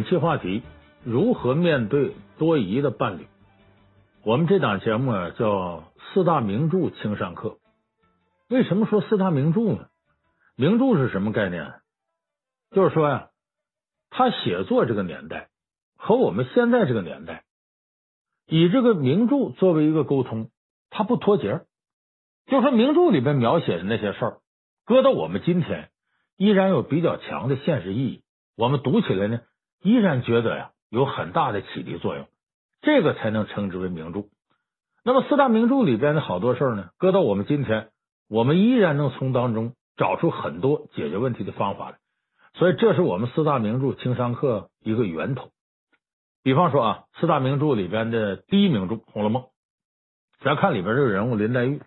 [0.06, 0.62] 期话题：
[1.04, 3.28] 如何面对多疑的伴侣？
[4.24, 7.58] 我们这档节目啊，叫四大名著轻上课。
[8.48, 9.88] 为什么说四大名著呢？
[10.56, 11.74] 名著是什么概念？
[12.72, 13.30] 就是说呀，
[14.10, 15.50] 他写作这个年代
[15.98, 17.44] 和我们现在这个年代，
[18.48, 20.50] 以这个名著作为一个沟通，
[20.90, 21.62] 它不脱节。
[22.48, 24.38] 就说名著里边描写的那些事儿，
[24.86, 25.90] 搁到我们今天，
[26.38, 28.24] 依然有比较强的现实意义。
[28.56, 29.42] 我们读起来呢，
[29.86, 32.26] 依然觉得呀，有很大的启迪作用，
[32.82, 34.24] 这个才能称之为名著。
[35.04, 37.90] 那么四大名著里边的好多事儿呢，搁到我们今天，
[38.28, 41.98] 我们依然能从当中找出很多解决问题的方法来。
[42.56, 45.52] 所以，这是我们四大名著情商课一个源头。
[46.42, 49.44] 比方说啊，四大名著里边的第一名著《红楼梦》，
[50.40, 51.84] 咱看里边这个人物林黛玉。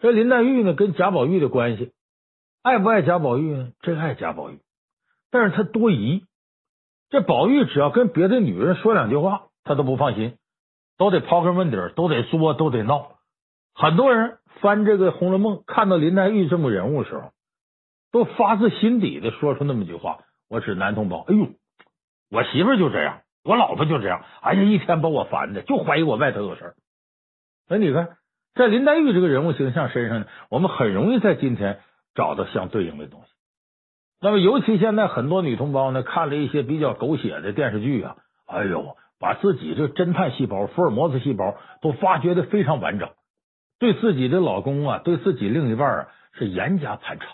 [0.00, 1.94] 这林黛玉呢，跟贾宝玉的关系，
[2.62, 3.72] 爱不爱贾宝玉呢？
[3.80, 4.60] 真爱贾宝玉，
[5.30, 6.26] 但是他多疑。
[7.10, 10.38] 这宝玉只要跟别的女人说两句话，他都不放心，
[10.96, 13.16] 都得刨根问底，都得说，都得闹。
[13.74, 17.32] 很多人翻这个《红楼梦》，看到林黛玉这么人物的时候，
[18.12, 21.48] 都发自心底的说出那么句话：“我指男同胞，哎呦，
[22.30, 26.74] 我媳妇就这样，我老婆就这样，哎呀，一天把我烦的，就怀疑我外头有事儿。”
[27.66, 28.18] 哎，你看，
[28.54, 31.80] 在林黛玉这个人物形象身上呢，我们很容易在今天
[32.14, 33.26] 找到相对应的东西。
[34.22, 43.08] 那么，尤其现在很多女同胞呢，看了一些比较狗血的电视剧啊，哎呦，把自己这侦探细胞、福尔摩斯细胞都发掘的非常完整，
[43.78, 47.24] 对自己的老公啊，对自己另一半啊，是严加盘查。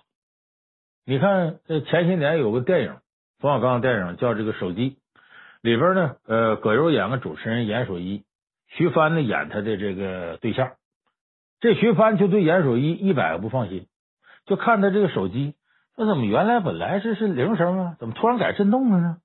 [1.04, 2.94] 你看，这前些年有个电影，
[3.40, 4.90] 冯小刚的电影叫这个《手机》，
[5.62, 8.22] 里边呢，呃，葛优演个主持人严守一，
[8.68, 10.74] 徐帆呢演他的这个对象，
[11.58, 13.88] 这徐帆就对严守一一百个不放心，
[14.46, 15.54] 就看他这个手机。
[15.96, 17.96] 那怎么原来本来是是铃声啊？
[17.98, 19.16] 怎么突然改震动了呢？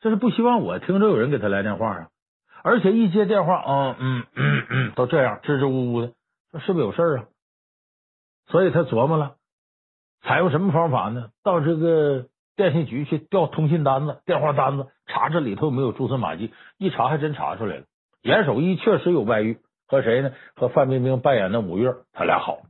[0.00, 2.08] 这是不希望我听着有人给他来电话啊！
[2.62, 6.12] 而且一接电话，嗯嗯嗯嗯，都这样支支吾吾的，
[6.50, 7.24] 说是不是有事儿啊？
[8.48, 9.36] 所以他琢磨了，
[10.22, 11.28] 采用什么方法呢？
[11.44, 16.52] 到这个电信局去调通信单子、电话单子，查这里头有没有蛛丝马迹。
[16.76, 17.84] 一查还真查出来了，
[18.22, 20.32] 严守一确实有外遇，和谁呢？
[20.56, 22.62] 和范冰冰扮演的五月，他俩好。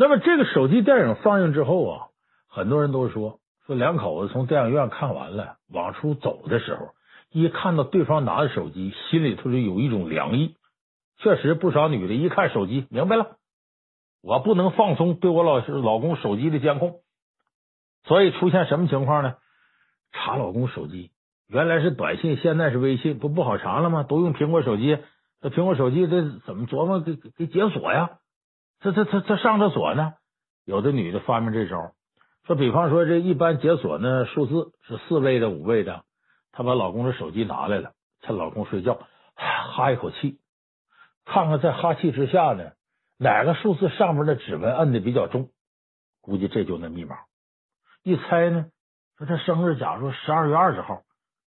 [0.00, 2.06] 那么这个手机电影放映之后啊，
[2.46, 6.90] 很多人都说说两口子从电影院看完了，往出走的时候，
[7.32, 10.54] 一看到对方拿着手机，心里头就有一种凉意。
[11.16, 13.38] 确实，不少女的一看手机，明白了，
[14.22, 17.00] 我不能放松对我老老公手机的监控，
[18.04, 19.34] 所以出现什么情况呢？
[20.12, 21.10] 查老公手机，
[21.48, 24.04] 原来是短信，现在是微信，不不好查了吗？
[24.04, 24.96] 都用苹果手机，
[25.40, 28.10] 这苹果手机这怎么琢磨给给解锁呀？
[28.80, 30.14] 这这这这上厕所呢？
[30.64, 31.92] 有的女的发明这招，
[32.46, 36.04] 说比方说这一般解锁呢数字是四位的五位的，
[36.52, 39.00] 她把老公的手机拿来了，趁老公睡觉
[39.34, 40.38] 哈一口气，
[41.24, 42.72] 看看在哈气之下呢
[43.18, 45.48] 哪个数字上面的指纹摁的比较重，
[46.20, 47.16] 估计这就那密码。
[48.04, 48.66] 一猜呢，
[49.16, 51.02] 说他生日假如十二月二十号，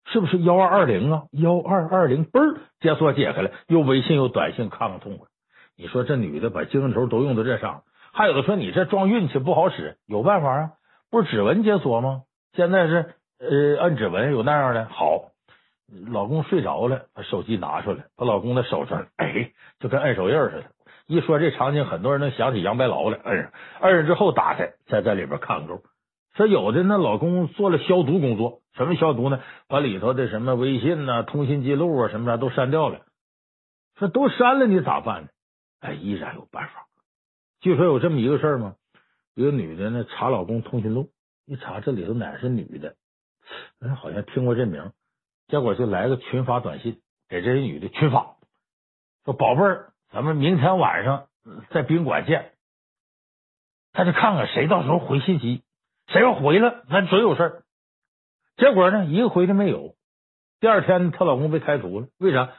[0.08, 1.24] 是不是幺二二零啊？
[1.32, 5.28] 幺二二零，嘣，解锁解开了，又微信又短信，看看痛快。
[5.84, 10.72] 你说这女的把精神头都用到这上，还有的说你这装运气不好使，有办法啊？
[11.12, 12.22] 不是指纹解锁吗？
[12.54, 14.86] 现在是呃按指纹有那样的。
[14.86, 15.32] 好，
[16.10, 20.64] 老公睡着了，把手机拿出来，把老公的手上，哎，就跟摁手印似的。
[21.06, 23.18] 一说这场景，很多人能想起杨白劳来。
[23.22, 25.82] 摁上，摁上之后打开，再在里边看够。
[26.38, 29.42] 说有的那老公做了消毒工作，什么消毒呢？
[29.68, 33.02] 把里头的什么微信呐、通信记录啊什么的都删掉了。
[34.00, 35.28] 说都删了，你咋办呢？
[35.84, 36.88] 哎，依然有办法。
[37.60, 38.76] 据说有这么一个事儿吗？
[39.36, 41.10] 一个女的呢，查老公通讯录，
[41.46, 42.96] 一查这里头哪是女的，
[43.98, 44.94] 好像听过这名，
[45.50, 48.38] 结果就来个群发短信给这些女的群发，
[49.26, 51.28] 说宝贝儿，咱们明天晚上
[51.72, 52.54] 在宾馆见。
[53.92, 55.64] 他就看看谁到时候回信息，
[56.08, 57.64] 谁要回了，那准有事儿。
[58.56, 59.96] 结果呢，一个回的没有。
[60.62, 62.54] 第二天，她老公被开除了，为啥？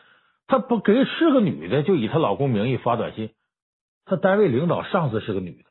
[0.46, 3.30] 她不给是个女的，就以她老公名义发短信。
[4.04, 5.70] 她单位领导上司是个女的，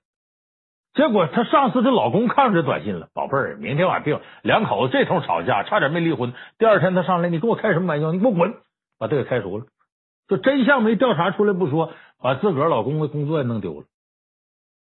[0.94, 6.34] 结果她上司的老公看着这短信了，宝贝儿，明天晚病，两口子这通吵架，差点没离婚。
[6.58, 8.12] 第二天她上来，你跟我开什么玩笑？
[8.12, 8.56] 你给我滚！
[8.98, 9.66] 把她给开除了。
[10.28, 13.86] 就真相没调查出来不说，把自个儿老公的工作也弄丢了。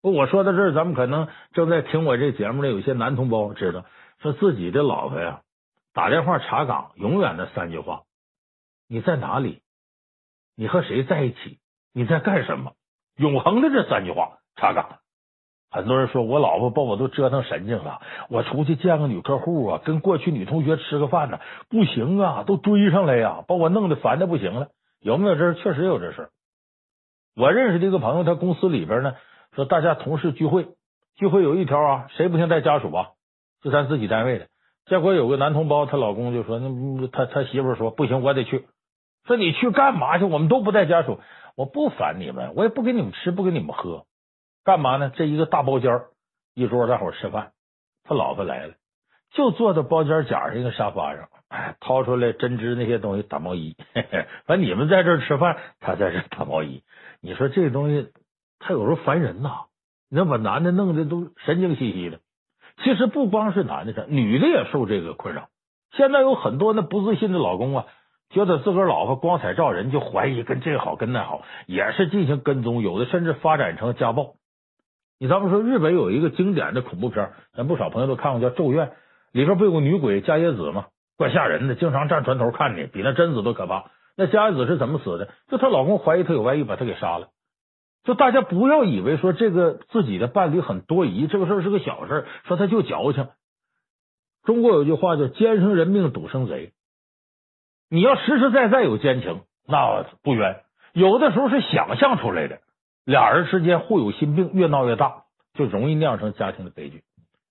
[0.03, 3.87] 我说到这儿，咱们可能正在听我这节目的有些男同胞知道，
[4.21, 5.41] 说自己的老婆呀
[5.95, 8.03] 打电话查岗，永远的三句话：
[8.89, 9.62] 你在哪里？
[10.63, 11.59] 你和谁在一起？
[11.93, 12.75] 你在干什么？
[13.17, 15.01] 永恒的这三句话，查岗。
[15.73, 24.69] 很多人说我老婆把我都折腾神经了，我出去见个女客户啊，跟过去女同学吃个饭呢，不行啊，都追上来呀，把我弄得烦的不行了。
[25.01, 25.53] 有没有这？
[25.55, 26.29] 确实有这事。
[27.35, 29.17] 我认识的一个朋友，他公司里边呢，
[29.57, 30.69] 说大家同事聚会，
[31.17, 33.09] 聚会有一条啊，谁不想带家属啊？
[33.65, 34.47] 就咱自己单位的。
[34.87, 38.65] 结果有个男同胞，她老公就说，那他他媳妇说不行，我得去。
[39.27, 40.25] 说你去干嘛去？
[40.25, 41.21] 我们都不带家属，
[41.57, 44.05] 我不烦你们，我也不给你们吃，不给你们喝。
[44.65, 45.13] 干嘛呢？
[45.15, 46.03] 这一个大包间
[46.55, 47.53] 一桌大伙吃饭，
[48.05, 48.75] 他老婆来了，
[49.33, 53.77] 就坐在包间角上一个沙发上，哎，掏出来针织那些东西打毛衣。
[54.47, 56.83] 反正你们在这吃饭，他在这打毛衣。
[57.21, 58.09] 你说这东西，
[58.59, 59.67] 他有时候烦人呐！
[60.11, 62.21] 你要把男的弄得都神经兮兮的。
[62.83, 65.49] 其实不光是男的这，女的也受这个困扰。
[65.93, 67.87] 现在有很多那不自信的老公啊，
[68.33, 74.35] 觉得自个儿老婆光彩照人，就怀疑跟这好跟那好，也是进行跟踪，有的甚至发展成家暴。
[75.19, 78.89] 你咱们说，日本有一个经典的恐怖片，咱不少朋友都看过，叫《咒怨》，
[79.33, 80.87] 里边不有个女鬼伽椰子吗？
[81.17, 83.91] 怪吓人的，经常站船头看你，比那贞子都可怕。
[84.17, 85.29] 那伽椰子是怎么死的？
[85.49, 87.29] 就她老公怀疑她有外遇，把她给杀了。
[88.05, 93.29] 就大家不要以为说这个自己的伴侣很多疑，这个事儿是个小事，说他就矫情。
[94.43, 96.73] 中国有句话叫“奸生人命，赌生贼”。
[97.93, 100.63] 你要实实在在有奸情，那不冤。
[100.95, 102.61] 有的时候是想象出来的。
[103.05, 107.03] 俩人之间互有心病，越闹越大，就容易酿成家庭的悲剧。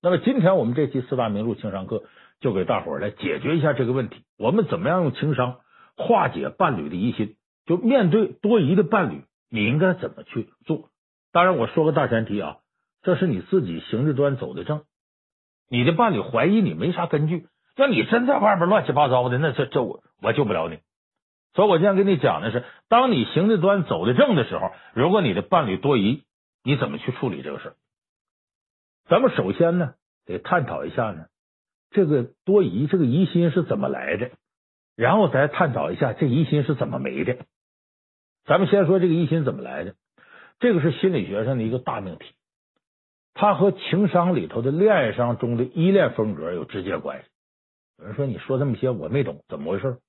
[0.01, 2.05] 那么，今天我们这期四大名著情商课
[2.39, 4.23] 就给大伙儿来解决一下这个问题。
[4.39, 5.57] 我们怎么样用情商
[5.95, 7.35] 化解伴侣的疑心？
[7.67, 10.89] 就面对多疑的伴侣，你应该怎么去做？
[11.31, 12.57] 当然，我说个大前提啊，
[13.03, 14.81] 这是你自己行得端，走得正。
[15.69, 20.79] 你的伴侣怀疑你没啥根据，要你真在外边乱七八糟的，那这这我我救不了你。
[21.53, 26.23] 所以，我今天跟你讲的是，当你行得端、走得正的时候，如果你的伴侣多疑，
[26.63, 27.75] 你怎么去处理这个事儿？
[29.09, 31.25] 咱们首先呢，得探讨一下呢，
[31.89, 34.31] 这个多疑、这个疑心是怎么来的，
[34.95, 37.37] 然后再探讨一下这疑心是怎么没的。
[38.45, 39.95] 咱们先说这个疑心怎么来的，
[40.59, 42.25] 这个是心理学上的一个大命题，
[43.33, 47.30] 它和情商里头的恋爱商中的依恋风格有直接关系。
[48.01, 49.99] 有人说，你说这么些我没懂，怎么回事？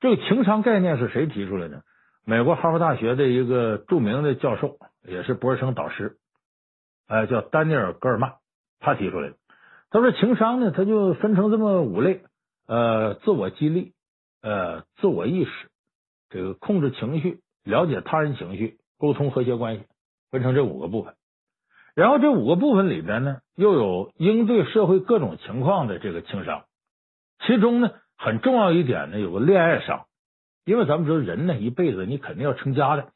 [0.00, 1.82] 这个情商概念是谁提出来的？
[2.26, 6.18] 美国哈佛大学的一个著名的教授，也是博士生导师，
[7.08, 8.34] 呃，叫丹尼尔·戈尔曼，
[8.80, 9.36] 他提出来的。
[9.90, 12.20] 他说情商呢，他就分成这么五类：
[12.66, 13.94] 呃，自我激励，
[14.42, 15.50] 呃，自我意识，
[16.28, 19.86] 这个控制情绪，了解他人情绪，沟通和谐关系，
[20.30, 21.14] 分成这五个部分。
[21.94, 26.64] 然后这五个部分里边呢，又有应对社会各种情况的这个情商，
[27.46, 27.90] 其中呢。
[28.24, 30.06] 很重要一点呢，有个恋爱商，
[30.64, 33.08] 因为咱们知道人呢，一辈子你肯定要成家的，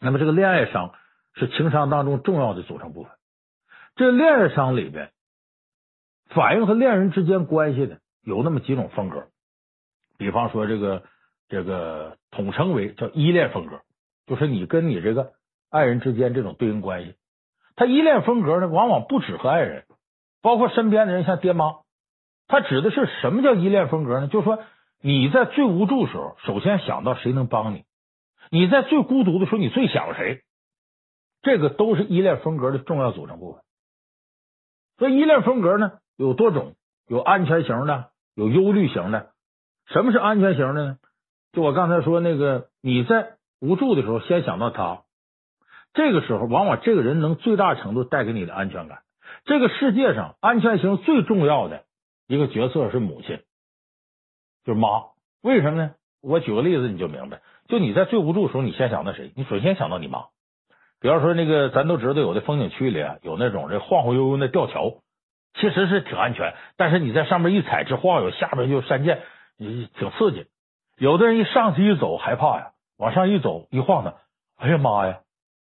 [0.00, 0.94] 那么这个恋爱商
[1.34, 3.12] 是情商当中重要的组成部分。
[3.94, 5.12] 这恋爱商里边
[6.30, 9.28] 反映和恋人之间关系的有那么几种风格，
[10.18, 11.04] 比方说这个
[11.48, 13.82] 这个统称为叫依恋风格，
[14.26, 15.34] 就是你跟你这个
[15.70, 17.14] 爱人之间这种对应关系。
[17.76, 19.84] 他依恋风格呢，往往不止和爱人，
[20.40, 21.81] 包括身边的人，像爹妈。
[22.52, 24.28] 他指的是什么叫依恋风格呢？
[24.28, 24.62] 就是说
[25.00, 27.86] 你在最无助时候，首先想到谁能帮你；
[28.50, 30.42] 你在最孤独的时候，你最想谁。
[31.40, 33.62] 这个都是依恋风格的重要组成部分。
[34.98, 36.74] 所以依恋风格呢有多种，
[37.08, 39.30] 有安全型的，有忧虑型的。
[39.86, 40.96] 什么是安全型的呢？
[41.54, 45.04] 就我刚才说那个，你在无助的时候先想到他，
[45.94, 48.98] 这个时候往往这个人能最大程度带给你的安全感。
[49.46, 51.84] 这个世界上安全型最重要的。
[52.26, 53.40] 一个角色是母亲，
[54.64, 54.88] 就是妈。
[55.42, 55.94] 为什么呢？
[56.22, 57.40] 我举个例子你就明白。
[57.68, 59.32] 就你在最无助的时候，你先想到谁？
[59.34, 60.26] 你首先想到你妈。
[61.00, 64.98] 比方说那个，咱都知道有的风景区里啊，有那种这晃晃悠悠的吊桥，
[65.54, 66.54] 其实是挺安全。
[66.76, 69.20] 但是你在上面一踩直晃悠，下边就山涧，
[69.58, 70.46] 你挺刺激。
[70.96, 74.14] 有的人一上去一走害怕呀，往上一走一晃他，
[74.56, 75.20] 哎呀妈呀，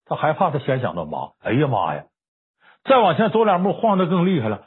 [0.05, 2.05] 他害怕，他先想到妈，哎呀妈呀，
[2.83, 4.65] 再往前走两步晃得更厉害了。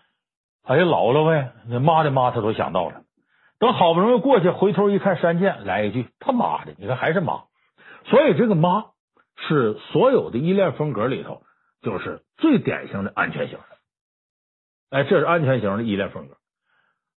[0.63, 3.03] 哎呀，老了呗，那妈的妈他都想到了。
[3.59, 7.45] 等好不容易过去，回头一看山涧，来一句他妈的，你看还是妈。
[8.07, 8.87] 所以这个妈
[9.37, 11.43] 是所有的依恋风格里头，
[11.83, 13.65] 就是最典型的安全型的。
[14.91, 16.37] 哎，这是安全型的依恋风格。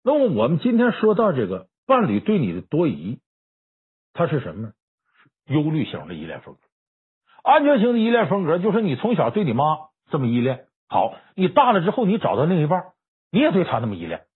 [0.03, 3.21] 那么我们今天说到这个伴侣对你的多疑，
[4.13, 4.73] 它是什么呢？
[5.47, 6.61] 忧虑型的依恋风格。
[7.45, 9.65] 安全型的依恋风格就是你从小对你妈
[10.11, 12.92] 这么依恋，好，你大了之后你找到另一半。
[13.33, 14.27] 你也对他那么依恋，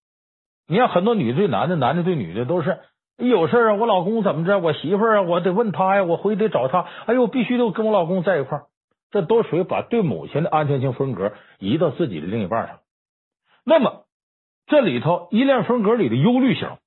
[0.67, 2.81] 你看很多女对男的，男的对女的都是
[3.19, 8.67] 有事啊，我老公怎么着，我媳妇啊，我得问他呀，我回去得找他，哎呦，必须得跟我老公在一块儿。
[9.11, 12.81] 这都属于把对母亲的安全性分隔移到自己的另一半上。
[13.65, 14.07] 那么
[14.67, 16.79] 这里头依恋分隔里的忧虑型，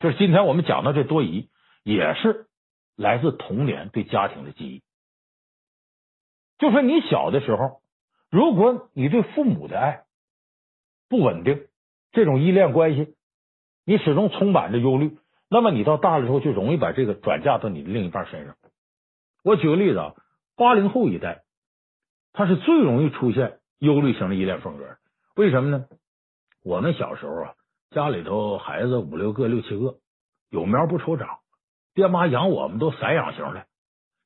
[0.00, 1.48] 就是今天我们讲到这多疑，
[1.84, 2.46] 也是
[2.96, 4.82] 来自童年对家庭的记忆。
[6.58, 7.80] 就说你小的时候，
[8.30, 10.02] 如果你对父母的爱
[11.12, 11.66] 不稳定，
[12.12, 13.14] 这种依恋关系，
[13.84, 15.18] 你始终充满着忧虑，
[15.50, 18.56] 那么你到大了之后就容易把这个转嫁到你的另一半身上。
[19.44, 20.14] 我举个例子啊，
[20.56, 21.42] 八零后一代，
[22.32, 24.86] 他是最容易出现忧虑型的依恋风格。
[25.36, 25.84] 为什么呢？
[26.64, 27.54] 我们小时候啊，
[27.90, 29.96] 家里头孩子五六个、六七个，
[30.48, 31.40] 有苗不愁长，
[31.92, 33.66] 爹妈养我们都散养型的。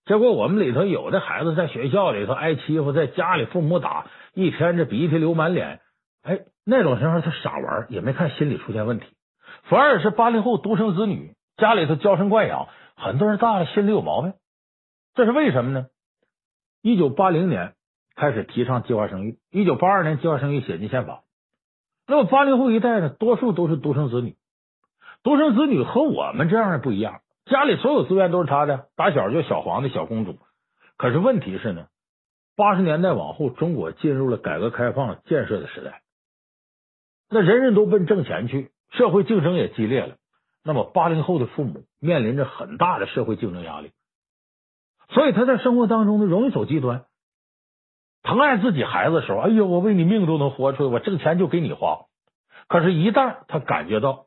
[0.04, 5.80] 结果我们里头有的孩子在学校里头挨欺负，在家里父母打，一天这鼻涕流满脸。
[6.22, 9.06] 哎，那种时候他傻玩，也没看心理出现问题。
[9.70, 14.34] 反而是八零后独生子女，家里头娇生惯养，很多人大了心里有毛病。
[15.14, 15.86] 这是为什么呢？
[16.82, 17.74] 一九八零年
[18.16, 21.22] 开始提倡计划生育，一九八二年计划生育写进宪法。
[22.08, 24.36] 那么八零后一代呢，多数都是独生子女。
[25.22, 30.36] 独生子女和我们这样的不一样，家里所有资源都是他的，打小就小皇帝、小公主。
[30.96, 31.86] 可是问题是呢，
[32.56, 36.02] 八十年代往后，中国进入了改革开放建设的时代，
[37.28, 40.16] 那人人都奔挣钱去，社会竞争也激烈了。
[40.64, 43.92] 那么八零后的父母面临着很大的社会竞争压力。
[45.08, 47.04] 所以他在生活当中呢，容易走极端。
[48.22, 52.06] 疼爱自己孩子的时候，哎呦，我为你命都能豁出去，我挣钱就给你花。
[52.66, 54.26] 可是，一旦他感觉到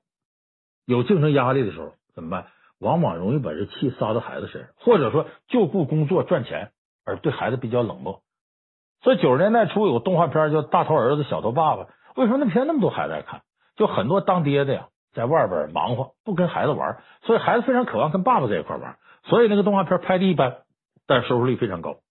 [0.85, 2.47] 有竞争压力的时候，怎么办？
[2.79, 6.71] 往往容易把这气撒到孩子身上，或者说就顾工作赚钱，
[7.03, 8.21] 而对孩子比较冷漠。
[9.03, 11.83] 所以九十年代初有个动画片叫《大头儿子小头爸爸》，
[12.15, 13.41] 为什么那片那么多孩子爱看？
[13.75, 18.97] 就很多当爹的呀，在外边忙活，不跟孩子玩，所以孩子非常渴望跟爸爸在一块玩。
[19.23, 20.57] 所以那个动画片拍的一般。
[21.11, 22.01] 但收视率非常高，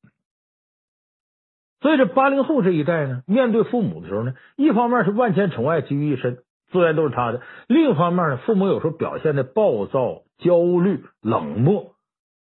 [1.81, 6.43] 所以这八零后这一代呢，面对父母的时候呢，一方面是万千宠爱集于一身，
[6.73, 7.39] 资源都是他的；
[7.69, 11.95] 另一方面呢，父母有时候表现的暴躁、焦虑、冷漠，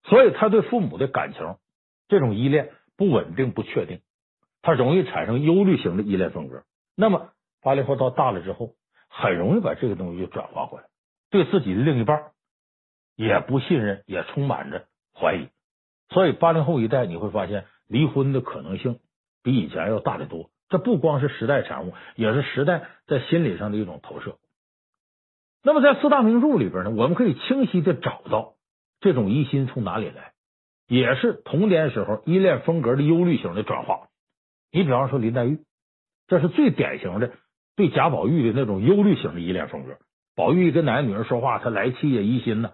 [0.06, 1.58] 所以他对父母的感情
[2.08, 4.00] 这种依恋不稳定、不确定，
[4.64, 6.64] 他容易产生忧虑型的依恋风格。
[6.96, 7.32] 那么
[7.62, 8.76] 八零后到大了之后，
[9.10, 10.86] 很容易把这个东西就转化过来，
[11.30, 12.32] 对自己的另一半
[13.16, 15.50] 也不信任，也充满着怀疑。
[16.10, 19.00] 所以八零后一代你会发现离婚的可能性
[19.44, 20.50] 比以前要大得多。
[20.70, 24.38] 这不光是时代产物，也是时代在心理上的一种投射。
[25.64, 28.54] 那么在四大名著里边呢，我们可以清晰的找到
[29.00, 30.34] 这种疑心从哪里来，
[30.88, 34.08] 也是童年时候依恋风格的忧虑型的转化。
[34.72, 35.60] 你比方说林黛玉，
[36.32, 37.34] 这是最典型的
[37.75, 39.97] 对贾宝玉的那种忧虑型的依恋风格。
[40.34, 42.71] 宝玉跟哪个女人说话，他来气呀，疑心呢。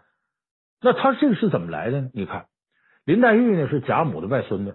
[0.79, 2.11] 那他这个是怎么来的呢？
[2.13, 2.45] 你看。
[3.03, 4.73] 林黛玉呢是贾母的外孙女，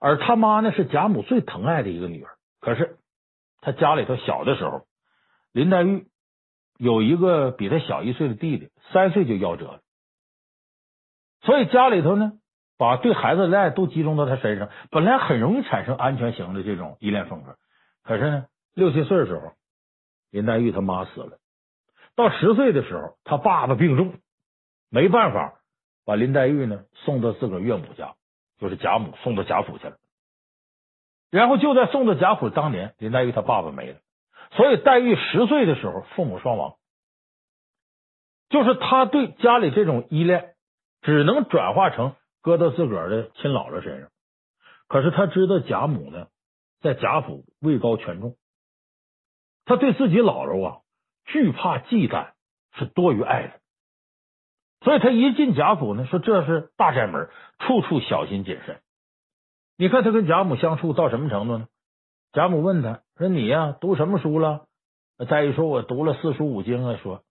[0.00, 2.30] 而他妈呢是贾母最疼爱的一个女儿。
[2.58, 2.96] 可是
[3.60, 4.86] 他家里头小的时候，
[5.52, 6.06] 林黛玉
[6.78, 9.80] 有一个比他小一岁的弟弟，三岁就夭折了。
[11.42, 12.32] 所以家里头呢，
[12.78, 17.58] 把对孩子的爱都集中到他身上，本来很容易产生安全型的这种依恋风格。
[18.04, 19.52] 可是呢，六七岁的时候，
[20.30, 21.38] 林黛玉他妈死了，
[22.14, 24.14] 到十岁的时候，他爸爸病重，
[24.90, 25.58] 没办法。
[26.06, 28.14] 把林黛玉呢送到自个儿岳母家，
[28.58, 29.96] 就是贾母送到贾府去了。
[31.30, 34.00] 然后就在送到贾府当年，林黛玉她爸爸没了，
[34.50, 36.76] 所以黛玉十岁的时候父母双亡。
[38.50, 40.54] 就是他对家里这种依恋，
[41.00, 44.10] 只能转化成搁到自个儿的亲姥姥身上。
[44.86, 46.26] 可是他知道贾母呢
[46.84, 48.36] 在贾府位高权重，
[49.64, 50.80] 他对自己姥姥啊
[51.24, 52.32] 惧怕忌惮
[52.74, 53.60] 是多于爱的。
[54.82, 58.82] 所以他一进贾府呢，说这是大宅门，处处小心谨慎。
[59.78, 61.68] 你看他跟贾母相处到什么程度呢？
[62.32, 64.66] 贾母问他说：“你呀，读什么书了？”
[65.26, 67.22] 黛玉说：“我读了四书五经啊。”说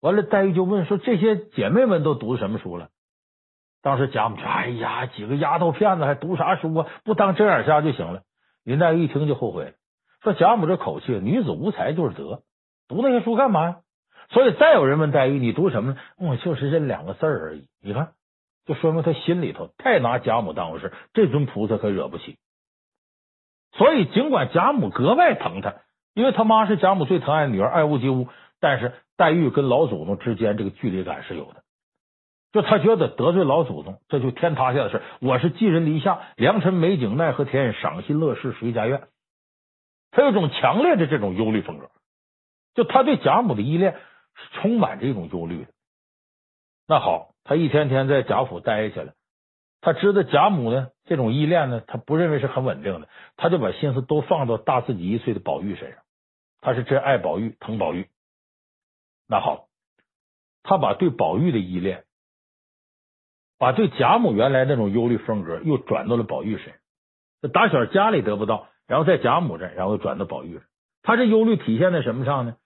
[0.00, 2.90] 完了，黛玉就问说：“这些姐妹们都读什么书了？”
[3.82, 6.88] 当时贾母说：“哎呀，几个丫头片子还读啥书啊？
[7.02, 8.22] 不当睁眼瞎就行了。”
[8.66, 9.72] 林黛玉一听就后悔了，
[10.22, 12.42] 说：“贾母这口气，女子无才就是德，
[12.88, 13.76] 读那些书干嘛呀？”
[14.28, 17.68] 所以，再有人问黛玉：“你读什么呢？”我就是这两个字而已。
[17.80, 18.08] 你看，
[18.66, 22.38] 就说明他心里头太拿贾母当回事，这尊菩萨可惹不起。
[23.78, 25.76] 所以，尽管贾母格外疼他，
[26.12, 28.26] 因为他妈是贾母最疼爱的女儿，爱屋及乌，
[28.58, 31.62] 但是黛玉跟老祖宗之间这个距离感是有的。
[32.56, 35.02] 就他觉得得罪老祖宗，这就天塌下的事。
[35.20, 39.08] 我是寄人篱下，良辰美景奈何天，赏心乐事谁家院。
[40.10, 41.90] 他有种强烈的这种忧虑风格，
[42.74, 43.94] 就他对贾母的依恋。
[44.38, 45.70] 是充满这种忧虑的。
[46.86, 49.14] 那好，他一天天在贾府待下来，
[49.80, 56.02] 他知道贾母呢这种依恋呢，他不认为是很稳定的，他就把心思都放到大自己一岁的宝玉身上。
[56.60, 58.08] 他是真爱宝玉，疼宝玉。
[59.26, 59.68] 那好，
[60.62, 62.04] 他把对宝玉的依恋，
[63.58, 67.52] 把对贾母原来那种忧虑风格又转到了宝玉身上。
[67.52, 70.60] 打小家里得不到，然后在贾母这，然后转到宝玉。
[71.02, 72.56] 他这忧虑体现在什么上呢？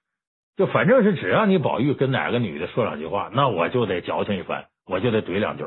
[0.57, 5.66] 就反正是只要你宝玉跟哪个女的说两句话，那我就得矫情一番，我就得怼两句。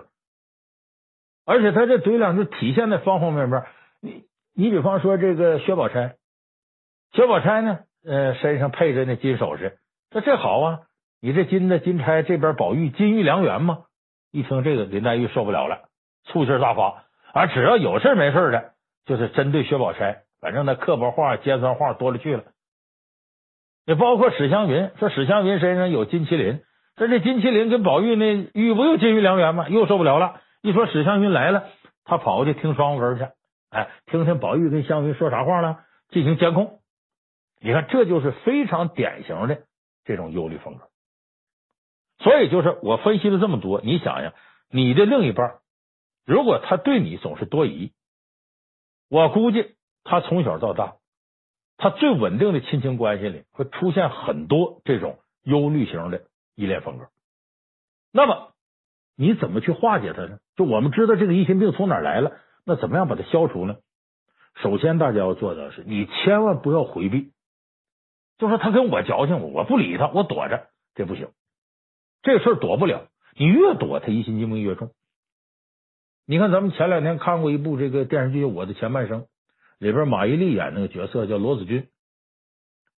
[1.45, 3.63] 而且他这怼两句体现在方方面面。
[4.01, 6.15] 你你比方说这个薛宝钗，
[7.13, 9.77] 薛宝钗呢，呃，身上配着那金首饰，
[10.11, 10.79] 说这好啊，
[11.21, 13.85] 你这金的金钗这边宝玉金玉良缘嘛。
[14.33, 15.83] 一听这个，林黛玉受不了了，
[16.25, 17.03] 醋劲大发。
[17.33, 18.71] 而只要有事没事的，
[19.05, 22.43] 就是针对薛宝钗，反正那刻薄话、尖酸话多了去了。
[23.85, 26.61] 也包括史湘云，说史湘云身上有金麒麟，
[26.97, 29.69] 说这金麒麟跟宝玉那玉不又金玉良缘吗？
[29.69, 30.41] 又受不了了。
[30.61, 31.65] 一说史湘云来了，
[32.03, 33.31] 他跑过去听双簧根去，
[33.69, 36.79] 哎，听听宝玉跟湘云说啥话了，进行监控。
[37.61, 39.59] 你看，这就是非常典型的
[40.05, 40.85] 这种忧虑风格。
[42.23, 44.33] 所以，就是我分析了这么多，你想想，
[44.69, 45.59] 你的另一半
[46.25, 47.91] 如果他对你总是多疑，
[49.09, 50.95] 我估计他从小到大，
[51.77, 56.23] 他最稳定的亲情关系里会出现很多这种忧虑型的
[56.55, 57.09] 依恋风格。
[58.13, 58.53] 那么，
[59.17, 60.39] 你怎么去化解它呢？
[60.55, 63.75] 就我们知道这个疑心病从哪来了，那怎么样把它消除呢？
[64.61, 67.33] 首先，大家要做的是，你千万不要回避，
[68.37, 71.27] 就说他跟我矫情，我不理他，我躲着，这不行。
[72.23, 73.07] 这事儿躲不了，
[73.37, 74.89] 你越躲，他疑心病越重。
[76.25, 79.21] 你看，咱们前两天看过一部这个电视剧《我的前半生》，
[79.77, 81.87] 里边马伊琍演那个角色叫罗子君，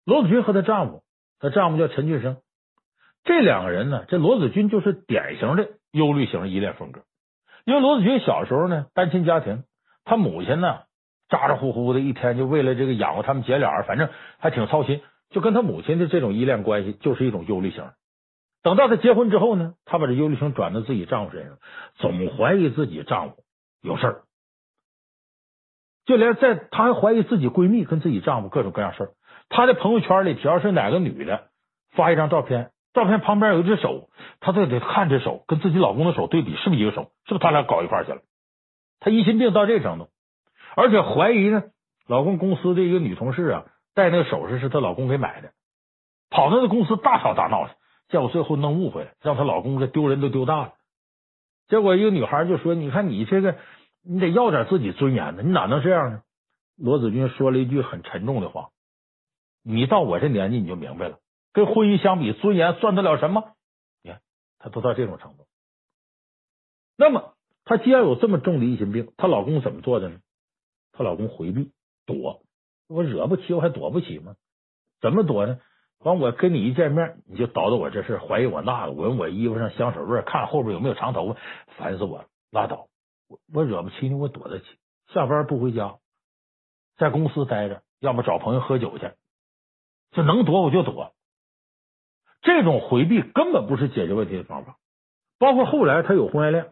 [0.05, 1.03] 罗子君和她丈夫，
[1.41, 2.37] 她丈夫叫陈俊生，
[3.25, 5.71] 这两个人呢，这罗子君就是典型的。
[5.95, 7.03] 忧虑型依恋风格，
[7.65, 9.63] 因为罗子君小时候呢，单亲家庭，
[10.05, 10.81] 他母亲呢
[11.29, 14.09] 咋咋呼呼的，一天就为了这个养活他们姐俩，反正
[14.39, 17.85] 还挺操心，就跟他母亲的这种依恋关系就是一种忧虑型。
[18.65, 21.59] 等到她结婚之后呢，她把这忧虑型转到自己丈夫身上，
[21.95, 23.37] 总怀疑自己丈夫
[23.81, 24.23] 有事儿，
[26.07, 29.11] 就连在她还怀疑自己闺蜜跟自己丈夫各种各样事儿。
[29.51, 31.51] 她的朋友圈里，只要是哪个女的
[31.93, 32.73] 发一张照片。
[32.95, 34.09] 照片旁边有一只手，
[34.41, 37.11] 她就得看这手跟自己老公的手对比，是不是一个手？
[37.27, 38.23] 是不是他俩搞一块去了？
[39.01, 40.09] 她疑心病到这程度，
[40.75, 41.65] 而且怀疑呢，
[42.07, 45.51] 老公公司的一个女同事啊，戴那个首饰是她老公给买的，
[46.31, 47.75] 跑到那公司大吵大闹去，
[48.15, 50.75] 结果最后弄误会，让她老公这丢人都丢大了。
[51.67, 53.59] 结果一个女孩就说：“你看你这个，
[54.05, 56.23] 你得要点自己尊严呢，你哪能这样呢？”
[56.79, 58.69] 罗子君说了一句很沉重的话
[59.67, 61.19] ：“你到我这年纪你就明白了。”
[61.53, 63.57] 跟婚姻相比，尊严算得了什么？
[64.05, 64.21] 你看，
[64.61, 65.49] 她都到这种程度。
[66.97, 67.35] 那么，
[67.65, 70.21] 她既然有这么重的疑心病，她老公怎么做的呢？
[70.93, 71.73] 她老公回避
[72.07, 72.45] 躲，
[72.87, 74.37] 我惹不起，我还躲不起吗？
[75.01, 75.59] 怎么躲呢？
[76.05, 81.41] 完，我跟你一见面，你就叨叨我这事，怀疑我那个，闻我衣服上香水味，看后边有没有长头发，
[81.77, 82.27] 烦死我了。
[82.51, 82.89] 拉倒，
[83.27, 84.67] 我我惹不起你，我躲得起。
[85.13, 85.97] 下班不回家，
[86.99, 89.13] 在公司待着，要么找朋友喝酒去，
[90.13, 91.13] 就能躲我就躲。
[92.43, 94.77] 这种回避根本不是解决问题的方法，
[95.39, 96.71] 包括后来他有婚外恋，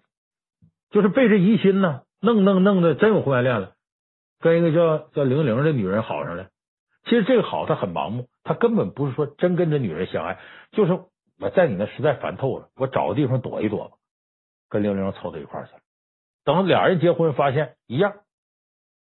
[0.90, 3.72] 就是被这疑心呢弄弄弄的真有婚外恋了，
[4.40, 6.48] 跟一个叫叫玲玲的女人好上了。
[7.05, 10.38] 其实这个好他很盲目，他根本不是说真跟这女人相爱，
[10.70, 10.92] 就是
[11.38, 13.96] 我在你那实在烦透了，我找个地方躲一躲吧，
[14.68, 15.80] 跟玲玲凑到一块儿去了。
[16.44, 18.14] 等俩人结婚，发现一样，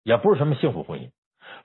[0.04, 1.10] 也不是什么幸福婚姻。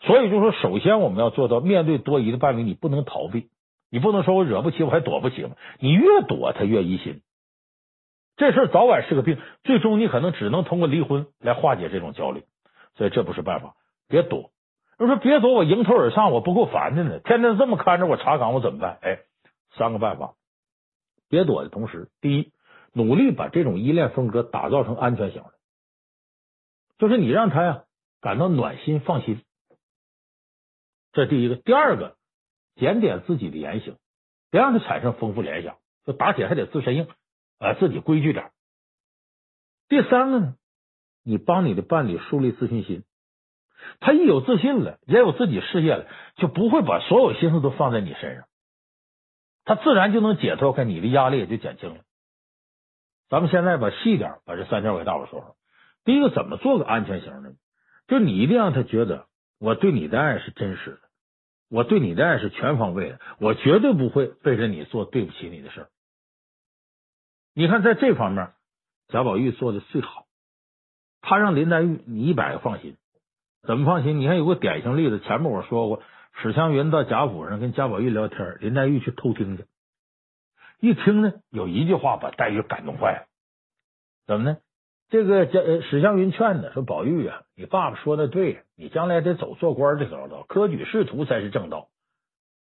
[0.03, 3.49] 所以就说，首先我们要做到面对多疑的伴侣，你不能逃避。
[3.91, 5.57] 你不能说我惹不起，我还躲不起吗？
[5.81, 7.23] 你越躲他越疑心，
[8.37, 12.45] 这事早晚是个病，最终你可能只能通过离婚来化解这种焦虑，
[12.95, 13.75] 所以这不是办法。
[14.07, 14.51] 别躲，
[15.01, 17.21] 我说别躲，我迎头而上，我不够烦的呢。
[17.21, 18.99] 天天这么看着我查岗，我怎么办？
[19.01, 19.21] 哎，
[19.79, 20.35] 三个办法。
[21.31, 22.53] 别躲的同时，第一，
[22.93, 25.55] 努力把这种依恋风格打造成安全型的，
[26.99, 27.85] 就是你让他呀
[28.21, 29.43] 感到暖心放心，
[31.13, 31.57] 这第一个。
[31.57, 32.17] 第二个。
[32.77, 33.97] 检点自己的言行，
[34.51, 35.77] 别让他产生丰富联想。
[36.07, 37.09] 就打铁还得自身硬，
[37.59, 38.53] 啊，自己规矩点。
[39.89, 40.55] 第三个呢，
[41.23, 43.03] 你帮你的伴侣树立自信心，
[44.01, 46.07] 他一有自信了，也有自己事业了，
[46.37, 48.45] 就不会把所有心思都放在你身上，
[49.65, 52.01] 他自然就能解脱开，你的压力也就减轻了。
[53.29, 55.57] 咱们现在把细点把这三条给大伙说说。
[56.05, 57.53] 第一个，怎么做个安全型的？
[58.09, 59.27] 就你一定让他觉得
[59.59, 61.01] 我对你的爱是真实的。
[61.69, 65.89] 我对你的爱是全方位的，我绝对不会背着你做对不起你的事儿。
[67.55, 68.53] 你看，在这方面，
[69.07, 70.27] 贾宝玉做的最好，
[71.21, 72.97] 他让林黛玉你一百个放心，
[73.63, 74.19] 怎么放心？
[74.19, 76.03] 你看有个典型例子，前面我说过，
[76.43, 79.65] 史湘云到贾府上跟贾宝玉聊天，林黛玉去偷听去，
[80.81, 83.27] 一听呢，有一句话把黛玉感动坏了，
[84.27, 84.59] 怎么呢？
[85.11, 91.89] 这个贾史湘云劝他说：“宝玉啊，你爸爸说的对，你将来得走做官这条道，科举仕途才是正道。”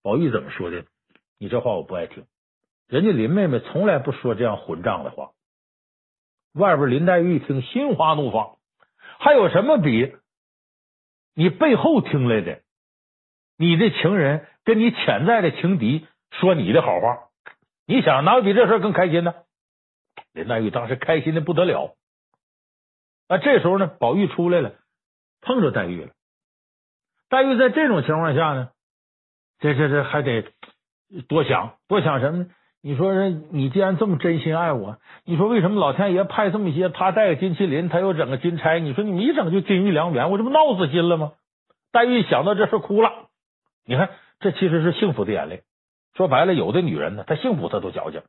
[0.03, 0.85] 宝玉怎么说的？
[1.39, 2.25] 你这话我不爱听。
[2.89, 5.33] 人家林妹妹从来不说这样混账的话。
[6.55, 8.57] 外边林黛玉一听，心花怒放。
[9.19, 10.17] 还有什么比
[11.39, 12.63] 你背后听来的，
[13.57, 17.29] 你的情人跟你潜在的情敌说你的好话？
[17.87, 19.33] 你想哪有比这事更开心呢？
[20.33, 21.95] 林黛玉当时开心的不得了。
[23.29, 24.75] 啊，这时候呢，宝玉出来了，
[25.41, 26.11] 碰着黛玉了。
[27.29, 28.73] 黛玉在这种情况下呢，
[29.61, 30.53] 这这这还得
[31.29, 32.51] 多想多想什么呢？
[32.81, 36.89] 你说人，你既然这么真心爱我，你说为什么老天爷派这么些？
[36.89, 41.33] 他带个金麒麟，他又整个金钗，你说你一整就金玉良缘，我这不闹死心了吗？
[41.91, 43.11] 黛玉想到这事哭了。
[43.85, 45.63] 你看，这其实是幸福的眼泪。
[46.15, 48.23] 说白了，有的女人呢，她幸福她都矫情。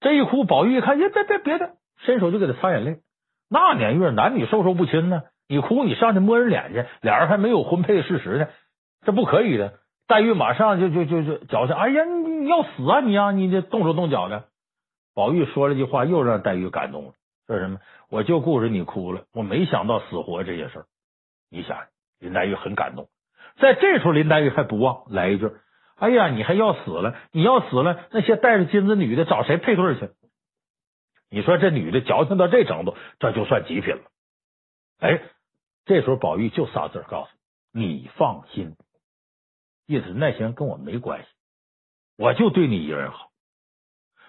[0.00, 1.72] 这一哭，宝玉一看，呀，别别别的，
[2.04, 2.98] 伸手就给她擦眼泪。
[3.50, 5.22] 那年月，男女授受不亲呢。
[5.48, 8.48] 你哭，你上去摸人脸去，俩人还没有婚配事实呢，
[9.04, 9.74] 这不可以的。
[10.06, 14.44] 黛玉马上就就就就矫情，哎呀，你要死啊你啊，你这动手动脚的。
[15.14, 17.12] 宝玉说了句话，又让黛玉感动了，
[17.46, 17.78] 说什么？
[18.10, 20.86] 我就顾着你哭了，我没想到死活这些事儿。
[21.50, 21.78] 你想，
[22.18, 23.08] 林黛玉很感动。
[23.58, 25.50] 在这时候，林黛玉还不忘来一句
[25.96, 27.16] ：“哎呀，你还要死了？
[27.32, 30.10] 你要死了，那些带着金子女的找谁配对去？”
[31.30, 34.02] 你说这女的矫情到这程度，这就算极品了。
[35.00, 35.22] 哎，
[35.86, 37.30] 这时候宝玉就仨字告诉
[37.72, 38.76] 你：你放心。
[39.86, 41.28] 意思那些跟我没关系，
[42.16, 43.30] 我就对你一个人好。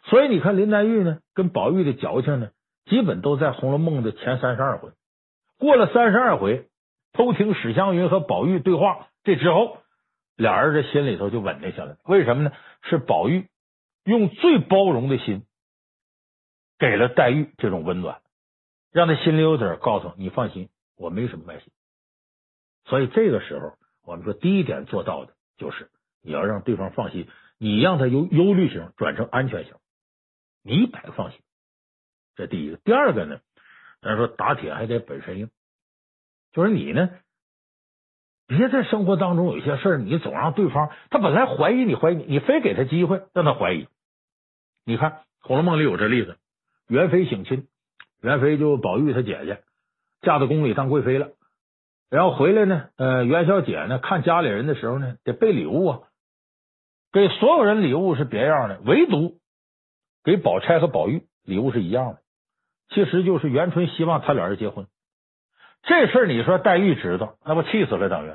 [0.04, 2.52] 所以你看林黛玉呢，跟宝玉的矫情呢，
[2.86, 4.92] 基本都在《红楼梦》的前三十二回。
[5.58, 6.68] 过了三十二回，
[7.14, 9.78] 偷听史湘云和宝玉对话，这之后
[10.36, 11.98] 俩人这心里头就稳定下来。
[12.04, 12.52] 为什么呢？
[12.84, 13.48] 是宝玉
[14.04, 15.44] 用最包容的心。
[16.78, 18.20] 给了黛玉这种温暖，
[18.92, 21.72] 让她心里有底，告诉你放心，我没什么坏心。
[22.84, 25.90] 所以这个时候，我们说第一点做到的就是
[26.22, 27.28] 你要让对方放心，
[27.58, 29.74] 你让他由忧虑型转成安全型，
[30.64, 31.40] 你一百放心。
[32.36, 33.40] 这第一个，第二个呢，
[34.02, 35.50] 咱说打铁还得本身硬，
[36.52, 37.10] 就是你呢，
[38.48, 43.88] 别在生活当中有些事你总让对方他本来怀疑你怀疑你，你非给他机会让他怀疑。
[44.84, 46.38] 你看《红楼梦》里有这例子。
[46.88, 47.68] 元妃省亲，
[48.22, 49.64] 元妃就宝玉他姐姐
[50.22, 51.32] 嫁到宫里当贵妃了，
[52.10, 56.00] 然后回来呢，呃，元宵节呢，看家里人的时候呢，得备礼物啊，
[57.12, 59.40] 给所有人礼物是别样的，唯独
[60.24, 62.22] 给宝钗和宝玉礼物是一样的，
[62.90, 64.88] 其实就是元春希望他俩人结婚。
[65.84, 68.32] 这事你说黛玉知道，那不气死了等于。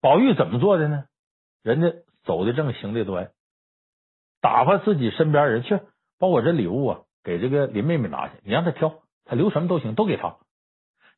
[0.00, 1.04] 宝玉怎么做的呢？
[1.62, 1.92] 人家
[2.24, 3.30] 走的正，行的端，
[4.40, 5.80] 打发自己身边人去
[6.18, 7.00] 把我这礼物啊。
[7.24, 10.36] 给这个林妹妹拿去，你让她挑，她留什么都行，都给她。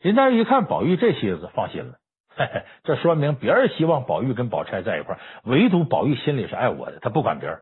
[0.00, 1.94] 林黛玉一看宝玉这心思，放心了，
[2.36, 7.60] 嘿嘿，这说明别人希望宝玉跟宝钗在一块儿，唯独宝玉心里是爱我的，他不管别人，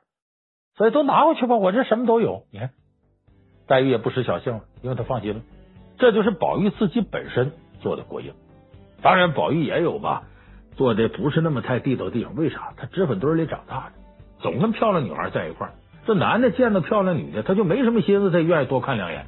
[0.76, 2.43] 所以都拿回去吧，我这什么都有。
[2.53, 2.70] 你看，
[3.66, 5.41] 黛玉也不失小性了，因为她放心了。
[5.99, 8.34] 这就是宝玉自己本身做的过硬。
[9.01, 10.24] 当然，宝玉也有吧，
[10.76, 12.34] 做的不是那么太地道地方。
[12.37, 12.74] 为啥？
[12.76, 13.93] 他脂粉堆里长大的，
[14.41, 15.72] 总跟漂亮女孩在一块儿。
[16.07, 19.24] 这男的见到漂亮女的，他就没什么心思，他愿意多看两眼。